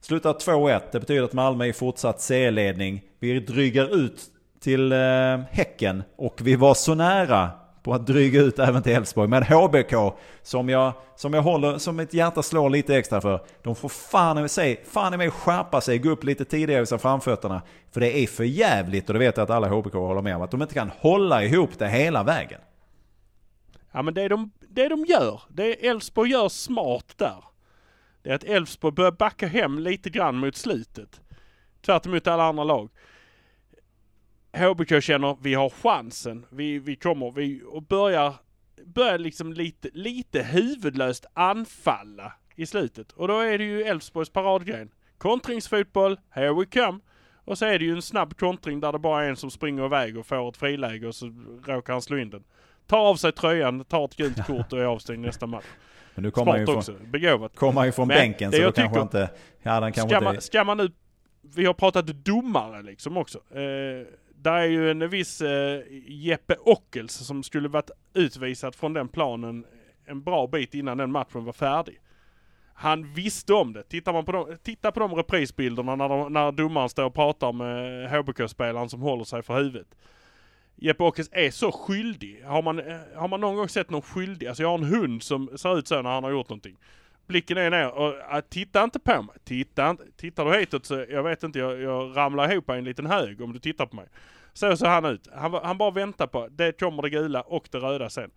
[0.00, 3.02] Slutar 2-1, det betyder att Malmö är i fortsatt serieledning.
[3.18, 4.20] Vi drygar ut
[4.60, 4.92] till
[5.50, 7.50] Häcken och vi var så nära
[7.86, 9.28] på att dryga ut även till Elfsborg.
[9.28, 9.94] Men HBK,
[10.42, 14.44] som jag, som jag håller, som mitt hjärta slår lite extra för, de får fan
[14.44, 17.62] i sig, fan i mig skärpa sig, gå upp lite tidigare i framfötterna.
[17.90, 20.42] För det är för jävligt och det vet jag att alla HBK håller med om,
[20.42, 22.60] att de inte kan hålla ihop det hela vägen.
[23.92, 27.44] Ja men det de, det de gör, det Elfsborg gör smart där,
[28.22, 31.20] det är att Elfsborg börjar backa hem lite grann mot slutet.
[31.84, 32.88] Tvärtemot alla andra lag.
[34.56, 36.46] HBK känner vi har chansen.
[36.50, 38.34] Vi, vi kommer, vi och börjar,
[38.84, 43.12] börjar liksom lite, lite huvudlöst anfalla i slutet.
[43.12, 44.90] Och då är det ju Elfsborgs paradgren.
[45.18, 47.00] Kontringsfotboll, here we come.
[47.44, 49.84] Och så är det ju en snabb kontring där det bara är en som springer
[49.84, 51.26] iväg och får ett friläge och så
[51.66, 52.44] råkar han slå in den.
[52.86, 55.64] Tar av sig tröjan, tar ett gult kort och är avstängd nästa match.
[56.14, 56.92] Men nu kommer han ju också.
[56.92, 57.56] från, Begåvat.
[57.56, 59.30] Kommer han ju från Men bänken så då kanske inte...
[59.62, 60.24] Ja, han kanske ska, inte...
[60.24, 60.92] man, ska man nu...
[61.42, 63.38] Vi har pratat domare liksom också.
[63.50, 64.06] Eh,
[64.42, 69.64] där är ju en viss eh, Jeppe Ockels som skulle varit utvisad från den planen
[70.06, 72.00] en bra bit innan den matchen var färdig.
[72.74, 73.82] Han visste om det.
[73.82, 77.52] Tittar man på de, titta på de reprisbilderna när, de, när domaren står och pratar
[77.52, 79.86] med HBK-spelaren som håller sig för huvudet.
[80.76, 82.42] Jeppe Ockels är så skyldig.
[82.44, 84.46] Har man, eh, har man någon gång sett någon skyldig?
[84.46, 86.76] Alltså jag har en hund som ser ut så när han har gjort någonting
[87.26, 89.36] blicken är ner och äh, titta inte på mig.
[89.44, 90.04] Titta inte.
[90.16, 93.40] Tittar du hitåt så, jag vet inte, jag, jag ramlar ihop i en liten hög
[93.40, 94.06] om du tittar på mig.
[94.52, 95.28] Så såg han ut.
[95.34, 98.30] Han, han bara väntar på, det kommer det gula och det röda sen.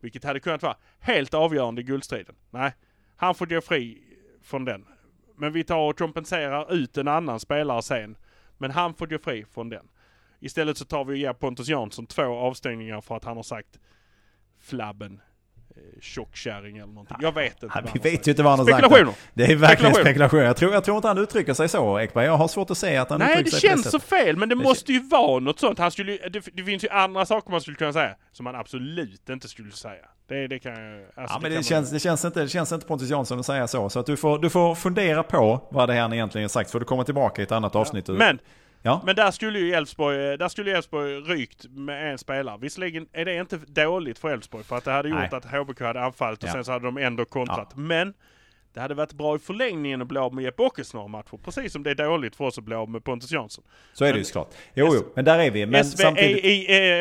[0.00, 2.34] Vilket hade kunnat vara helt avgörande i guldstriden.
[2.50, 2.72] Nej,
[3.16, 4.02] han får gå fri
[4.42, 4.86] från den.
[5.36, 8.16] Men vi tar och kompenserar ut en annan spelare sen.
[8.58, 9.88] Men han får gå fri från den.
[10.40, 13.78] Istället så tar vi och ger Pontus Jansson två avstängningar för att han har sagt
[14.60, 15.20] flabben
[16.00, 17.16] tjockkärring eller någonting.
[17.20, 17.82] Jag vet inte.
[17.84, 18.78] Ja, vi vet ju inte vad han har sagt.
[18.78, 19.14] Spekulationer.
[19.34, 20.04] Det är verkligen Spekulationer.
[20.04, 20.40] spekulation.
[20.40, 22.24] Jag tror, jag tror inte han uttrycker sig så, Ekberg.
[22.24, 24.36] Jag har svårt att se att han Nej, det uttrycker sig på känns så fel,
[24.36, 25.78] men det, Det måste ju vara något sånt.
[25.78, 29.28] Han skulle, det, det finns ju andra saker man skulle kunna säga som han absolut
[29.28, 29.94] inte skulle säga.
[30.28, 30.72] Det, det kan.
[30.72, 33.40] Alltså, Ja, men kan det man- känns, det, känns inte, det känns inte Pontus Jansson
[33.40, 33.88] att säga så.
[33.90, 36.70] Så att du, får, du får fundera på vad det är han egentligen sagt.
[36.70, 38.08] För du kommer tillbaka i ett annat avsnitt.
[38.08, 38.38] Men,
[38.86, 39.02] ja.
[39.04, 42.58] men där skulle ju Elfsborg, där skulle ju Elfsborg rykt med en spelare.
[42.60, 45.30] Visserligen är det inte dåligt för Elfsborg för att det hade gjort Nej.
[45.32, 46.52] att HBK hade anfallit och Ja.
[46.52, 47.76] sen så hade de ändå kontrat.
[47.76, 48.14] Men
[48.76, 51.38] det hade varit bra i förlängningen att bli av med Jeppe Åkes några matcher.
[51.44, 53.64] Precis som det är dåligt för oss att bli av med Pontus Jansson.
[53.92, 54.48] Så är det ju såklart.
[54.74, 55.66] Jo, jo, men där är vi.
[55.66, 56.44] Men samtidigt...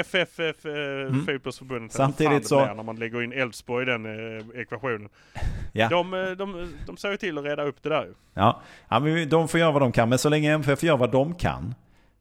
[0.08, 1.92] SVEIFF eh, Fotbollsförbundet.
[1.92, 5.10] Samtidigt så- När man lägger in Elfsborg i den eh, ekvationen.
[5.74, 5.90] Ja.
[5.90, 8.14] De, eh, de, de ser ju till att reda upp det där ju.
[8.34, 10.10] Ja, ja men de får göra vad de kan.
[10.10, 11.76] Men så länge MFF gör vad de kan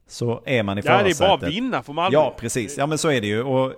[0.07, 1.49] så är man i Ja, det är bara att förarsätet.
[1.49, 2.17] vinna för Malmö.
[2.17, 2.77] Ja, precis.
[2.77, 3.43] Ja, men så är det ju.
[3.43, 3.73] Och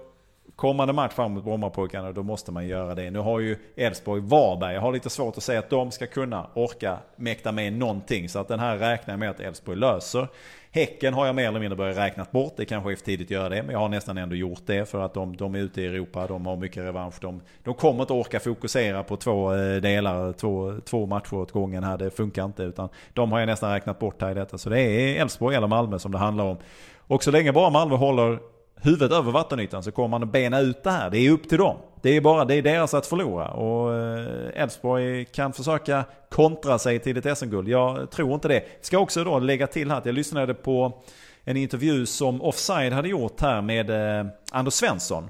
[0.57, 3.11] kommande match fram mot Brommapojkarna, då måste man göra det.
[3.11, 4.73] Nu har ju Elfsborg Varberg.
[4.73, 8.29] Jag har lite svårt att säga att de ska kunna orka mäkta med någonting.
[8.29, 10.27] Så att den här räknar jag med att Elfsborg löser.
[10.71, 12.53] Häcken har jag mer eller mindre börjat räknat bort.
[12.57, 13.63] Det kanske är för tidigt att göra det.
[13.63, 14.89] Men jag har nästan ändå gjort det.
[14.89, 16.27] För att de, de är ute i Europa.
[16.27, 17.15] De har mycket revansch.
[17.21, 20.33] De, de kommer inte orka fokusera på två eh, delar.
[20.33, 21.97] Två, två matcher åt gången här.
[21.97, 22.63] Det funkar inte.
[22.63, 24.57] Utan de har jag nästan räknat bort här i detta.
[24.57, 26.57] Så det är Elfsborg eller Malmö som det handlar om.
[26.97, 28.39] Och så länge bara Malmö håller
[28.81, 31.09] huvudet över vattenytan så kommer man att bena ut det här.
[31.09, 31.77] Det är upp till dem.
[32.01, 33.47] Det är bara det är deras att förlora.
[33.47, 37.67] Och eh, Elfsborg kan försöka kontra sig till ett SM-guld.
[37.67, 38.63] Jag tror inte det.
[38.81, 41.01] Ska också då lägga till här att jag lyssnade på
[41.43, 45.29] en intervju som Offside hade gjort här med eh, Anders Svensson.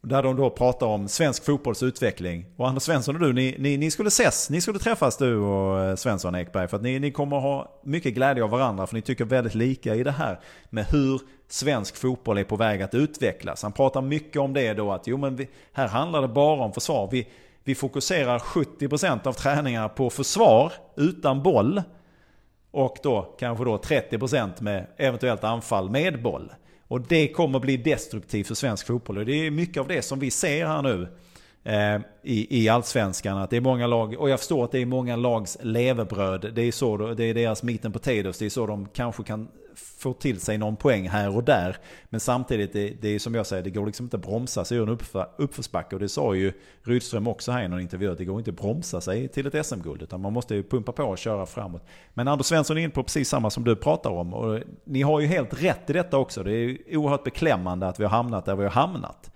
[0.00, 2.46] Där de då pratar om svensk fotbolls utveckling.
[2.56, 5.80] Och Anders Svensson och du, ni, ni, ni skulle ses, ni skulle träffas du och
[5.80, 6.68] eh, Svensson Ekberg.
[6.68, 8.86] För att ni, ni kommer ha mycket glädje av varandra.
[8.86, 10.40] För ni tycker väldigt lika i det här
[10.70, 13.62] med hur svensk fotboll är på väg att utvecklas.
[13.62, 16.72] Han pratar mycket om det då att jo men vi, här handlar det bara om
[16.72, 17.08] försvar.
[17.12, 17.26] Vi,
[17.64, 21.82] vi fokuserar 70% av träningarna på försvar utan boll.
[22.70, 26.52] Och då kanske då 30% med eventuellt anfall med boll.
[26.88, 29.18] Och det kommer bli destruktivt för svensk fotboll.
[29.18, 31.08] Och det är mycket av det som vi ser här nu
[31.64, 33.38] eh, i, i allsvenskan.
[33.38, 36.52] Att det är många lag, och jag förstår att det är många lags levebröd.
[36.54, 38.38] Det är, så, det är deras meat and potatoes.
[38.38, 41.76] Det är så de kanske kan får till sig någon poäng här och där.
[42.04, 44.78] Men samtidigt, det, det är som jag säger, det går liksom inte att bromsa sig
[44.78, 45.96] ur en uppför, uppförsbacke.
[45.96, 46.52] Och det sa ju
[46.82, 49.66] Rydström också här i någon intervju, att det går inte att bromsa sig till ett
[49.66, 50.02] SM-guld.
[50.02, 51.84] Utan man måste ju pumpa på och köra framåt.
[52.14, 54.34] Men Anders Svensson är inne på precis samma som du pratar om.
[54.34, 56.42] Och ni har ju helt rätt i detta också.
[56.42, 59.30] Det är ju oerhört beklämmande att vi har hamnat där vi har hamnat.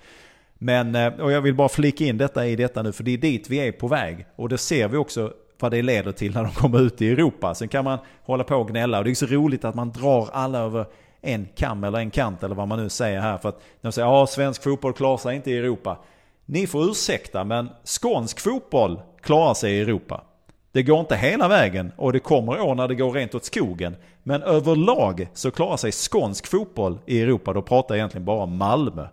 [0.58, 3.18] Men, eh, och jag vill bara flika in detta i detta nu, för det är
[3.18, 4.26] dit vi är på väg.
[4.36, 7.54] Och det ser vi också vad det leder till när de kommer ut i Europa.
[7.54, 10.28] Sen kan man hålla på och gnälla och det är så roligt att man drar
[10.32, 10.86] alla över
[11.20, 13.38] en kam eller en kant eller vad man nu säger här.
[13.38, 15.98] För att de säger ja svensk fotboll klarar sig inte i Europa.
[16.44, 20.24] Ni får ursäkta men skånsk fotboll klarar sig i Europa.
[20.72, 23.96] Det går inte hela vägen och det kommer år när det går rent åt skogen.
[24.22, 27.52] Men överlag så klarar sig skånsk fotboll i Europa.
[27.52, 29.08] Då pratar jag egentligen bara om Malmö.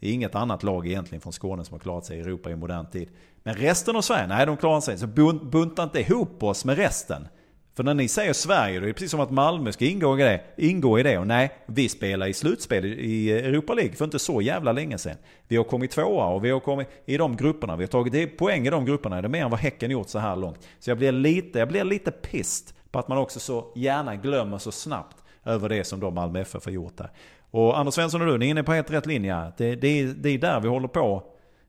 [0.00, 2.56] Det är inget annat lag egentligen från Skåne som har klarat sig i Europa i
[2.56, 3.08] modern tid.
[3.46, 4.98] Men resten av Sverige, nej de klarar sig.
[4.98, 7.28] Så bunta inte ihop oss med resten.
[7.76, 10.22] För när ni säger Sverige, då är det precis som att Malmö ska ingå i
[10.22, 10.40] det.
[10.56, 11.18] Ingå i det.
[11.18, 15.16] Och nej, vi spelar i slutspel i Europa League för inte så jävla länge sedan.
[15.48, 17.76] Vi har kommit tvåa och vi har kommit i de grupperna.
[17.76, 19.22] Vi har tagit poäng i de grupperna.
[19.22, 20.58] Det är mer än vad Häcken gjort så här långt.
[20.78, 24.58] Så jag blir lite, jag blir lite pissed på att man också så gärna glömmer
[24.58, 27.10] så snabbt över det som de Malmö FF har gjort där.
[27.50, 29.52] Och Anders Svensson och du, ni är inne på helt rätt linje.
[29.56, 31.22] Det, det, är- det är där vi håller på.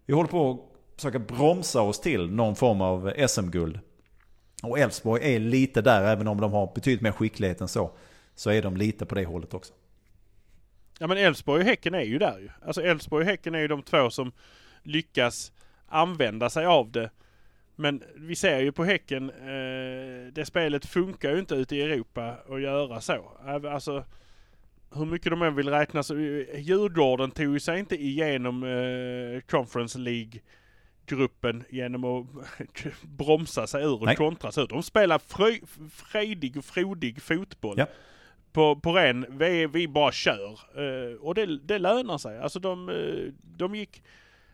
[0.05, 0.59] Vi håller på att
[0.97, 3.79] försöka bromsa oss till någon form av SM-guld.
[4.63, 7.91] Och Elfsborg är lite där, även om de har betydligt mer skicklighet än så.
[8.35, 9.73] Så är de lite på det hållet också.
[10.99, 12.49] Ja men Elfsborg och Häcken är ju där ju.
[12.65, 14.31] Alltså Elfsborg och Häcken är ju de två som
[14.83, 15.51] lyckas
[15.87, 17.09] använda sig av det.
[17.75, 22.37] Men vi ser ju på Häcken, eh, det spelet funkar ju inte ute i Europa
[22.49, 23.31] att göra så.
[23.45, 24.05] Alltså
[24.95, 29.41] hur mycket de än vill räkna så, eh, Djurgården tog ju sig inte igenom eh,
[29.41, 30.39] Conference League
[31.07, 32.25] gruppen genom att
[33.03, 34.15] bromsa sig ur och Nej.
[34.15, 34.69] kontra sig ut.
[34.69, 35.51] De spelar frö,
[35.91, 37.85] frejdig och frodig fotboll Ja.
[38.51, 40.51] på, på ren, vi, vi bara kör.
[40.75, 42.39] Eh, och det, det lönar sig.
[42.39, 44.03] Alltså de, eh, de gick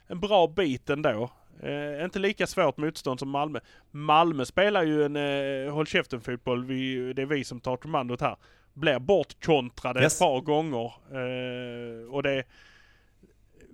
[0.07, 1.31] en bra bit ändå.
[1.63, 3.59] Eh, inte lika svårt motstånd som Malmö.
[3.91, 6.65] Malmö spelar ju en eh, håll käften fotboll.
[6.65, 8.35] Vi, det är vi som tar kommandot här.
[8.73, 10.13] Blir bortkontrade Yes.
[10.13, 10.85] ett par gånger.
[11.11, 12.43] Eh, och det,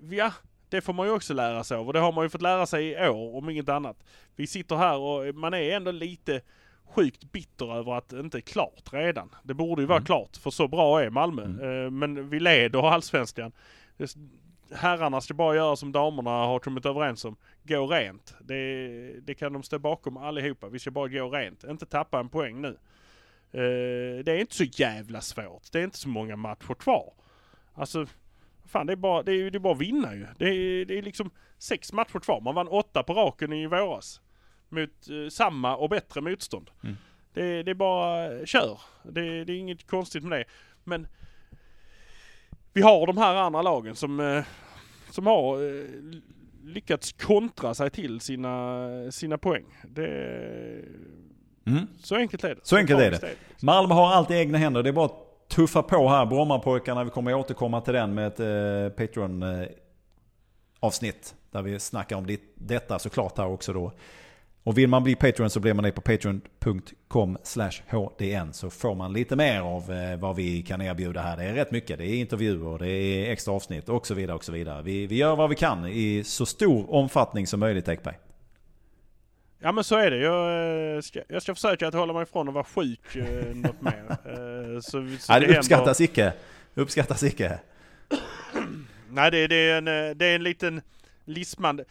[0.09, 0.31] ja,
[0.69, 1.87] det får man ju också lära sig av.
[1.87, 4.03] Och det har man ju fått lära sig i år om inget annat.
[4.35, 6.41] Vi sitter här och man är ändå lite
[6.89, 9.35] sjukt bitter över att det inte är klart redan.
[9.43, 10.05] Det borde ju vara Mm.
[10.05, 11.43] klart, för så bra är Malmö.
[11.45, 11.85] Mm.
[11.85, 13.51] Eh, Men vi leder allsvenskan.
[14.75, 17.35] Herrarna ska bara göra som damerna har kommit överens om.
[17.63, 18.35] Gå rent.
[18.41, 18.87] Det,
[19.21, 20.67] det kan de stå bakom allihopa.
[20.69, 21.63] Vi ska bara gå rent.
[21.63, 22.77] Inte tappa en poäng nu.
[23.51, 25.71] Eh, det är inte så jävla svårt.
[25.71, 27.13] Det är inte så många matcher kvar.
[27.73, 28.05] Alltså,
[28.69, 30.27] fan det är bara, det är, det är bara att vinna ju.
[30.37, 32.41] Det är, det är liksom sex matcher kvar.
[32.41, 34.21] Man vann åtta på raken i våras.
[34.69, 36.69] Mot eh, samma och bättre motstånd.
[36.83, 36.95] Mm.
[37.33, 38.79] Det, det är bara, kör.
[39.03, 40.45] Det, det är inget konstigt med det.
[40.83, 41.07] Men
[42.73, 44.43] vi har de här andra lagen som, eh,
[45.09, 45.85] som har eh,
[46.63, 49.65] lyckats kontra sig till sina, sina poäng.
[49.87, 50.09] Det,
[51.65, 51.87] Mm.
[52.03, 52.61] så enkelt är det.
[52.63, 53.35] Så enkelt är det.
[53.61, 54.83] Malmö har allt i egna händer.
[54.83, 56.25] Det är bara att tuffa på här.
[56.25, 61.35] Brommapojkarna, vi kommer återkomma till den med ett eh, Patreon-avsnitt.
[61.51, 63.91] där vi snackar om det, detta såklart här också då.
[64.63, 67.37] Och vill man bli Patreon så blir man det på patreon.com
[67.87, 71.37] hdn så får man lite mer av eh, vad vi kan erbjuda här.
[71.37, 71.97] Det är rätt mycket.
[71.97, 74.35] Det är intervjuer, det är extra avsnitt och så vidare.
[74.35, 74.81] och så vidare.
[74.81, 78.15] Vi, vi gör vad vi kan i så stor omfattning som möjligt Ekberg.
[79.61, 80.17] Ja men så är det.
[80.17, 83.81] Jag eh, ska, jag ska försöka att hålla mig ifrån att vara sjuk eh, något
[83.81, 84.03] mer.
[84.09, 86.33] Eh, så, så Nej, det det händer- uppskattas icke.
[86.75, 87.59] Uppskattas icke.
[89.09, 90.81] Nej det, det, är en, det är en liten
[91.25, 91.85] lismande.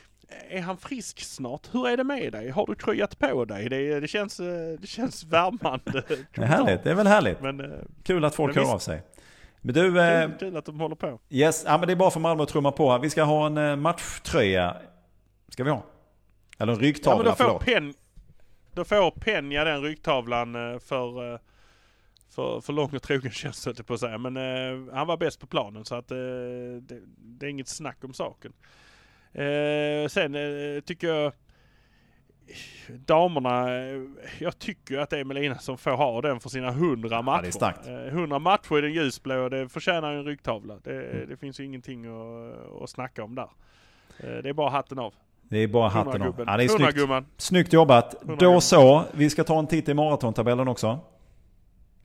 [0.50, 1.68] Är han frisk snart?
[1.72, 2.50] Hur är det med dig?
[2.50, 3.68] Har du kryat på dig?
[3.68, 4.36] Det, det, känns,
[4.80, 6.02] det känns värmande.
[6.34, 6.84] Det är härligt.
[6.84, 7.40] Det är väl härligt.
[7.40, 8.74] Men Kul att folk hör visst.
[8.74, 9.02] av sig.
[9.60, 11.18] Men du, kul, kul att de håller på.
[11.30, 12.98] yes, ja, men det är bara för Malmö att trumma på.
[12.98, 14.76] Vi ska ha en matchtröja.
[15.48, 15.82] Ska vi ha?
[16.58, 17.58] Eller en Ja, men ryggtavla, då, får.
[17.58, 17.94] Pen,
[18.74, 21.38] då får Penja den ryggtavlan eh, för, eh,
[22.30, 24.18] för, för lång och trogen tjänst höll på att säga.
[24.18, 26.16] Men eh, han var bäst på planen så att eh,
[26.80, 28.52] det, det är inget snack om saken.
[29.32, 31.32] Eh, sen eh, tycker jag
[32.88, 33.68] damerna,
[34.38, 37.42] jag tycker att det är Melina som får ha den för sina 100 matcher.
[37.84, 40.78] det är 100 matcher i den ljusblå, det förtjänar en ryggtavla.
[40.84, 41.28] Det, Mm.
[41.28, 43.50] det finns ju ingenting att, att snacka om där.
[44.18, 45.14] Det är bara hatten av.
[45.48, 46.28] Det är bara hatten av.
[46.28, 46.46] 100-gubben.
[46.48, 46.96] Ja, det är snyggt.
[46.96, 47.24] 100-gumman.
[47.36, 48.22] Snyggt jobbat.
[48.22, 49.04] 100 Då så.
[49.12, 51.00] Vi ska ta en titt i maratontabellen också.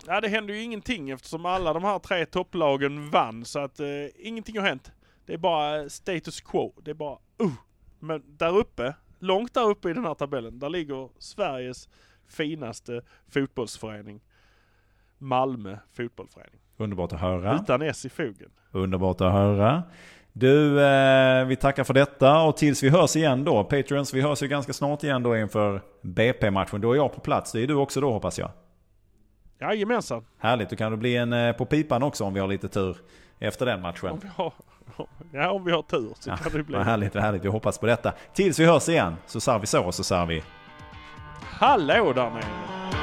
[0.08, 3.88] Ja det händer ju ingenting eftersom alla de här tre topplagen vann så att eh,
[4.20, 4.92] ingenting har hänt.
[5.26, 6.74] Det är bara status quo.
[6.84, 7.52] Det är bara uh.
[8.00, 11.90] Men där uppe, långt där uppe i den här tabellen, där ligger Sveriges
[12.28, 13.02] finaste
[13.34, 14.22] fotbollsförening.
[15.18, 16.60] Malmö fotbollsförening.
[16.78, 17.60] Underbart att höra.
[17.64, 18.52] Utan S i fogen.
[18.72, 19.84] Underbart att höra.
[20.34, 23.64] Du, eh, vi tackar för detta och tills vi hörs igen då.
[23.64, 26.82] Patreons, vi hörs ju ganska snart igen då inför BP-matchen.
[26.82, 27.52] Då är jag på plats.
[27.52, 28.50] Det är du också då hoppas jag.
[29.62, 30.26] Jajamensan.
[30.40, 32.98] Härligt, då kan det bli en eh, på pipan också om vi har lite tur
[33.40, 34.10] efter den matchen.
[34.10, 34.54] Om vi har,
[35.32, 36.76] ja, om vi har tur så Ja, kan det bli.
[36.78, 37.46] vad härligt, vad härligt.
[37.46, 38.14] Vi hoppas på detta.
[38.34, 40.44] Tills vi hörs igen så säger vi så och så säger vi
[41.42, 43.03] Hallå där nere!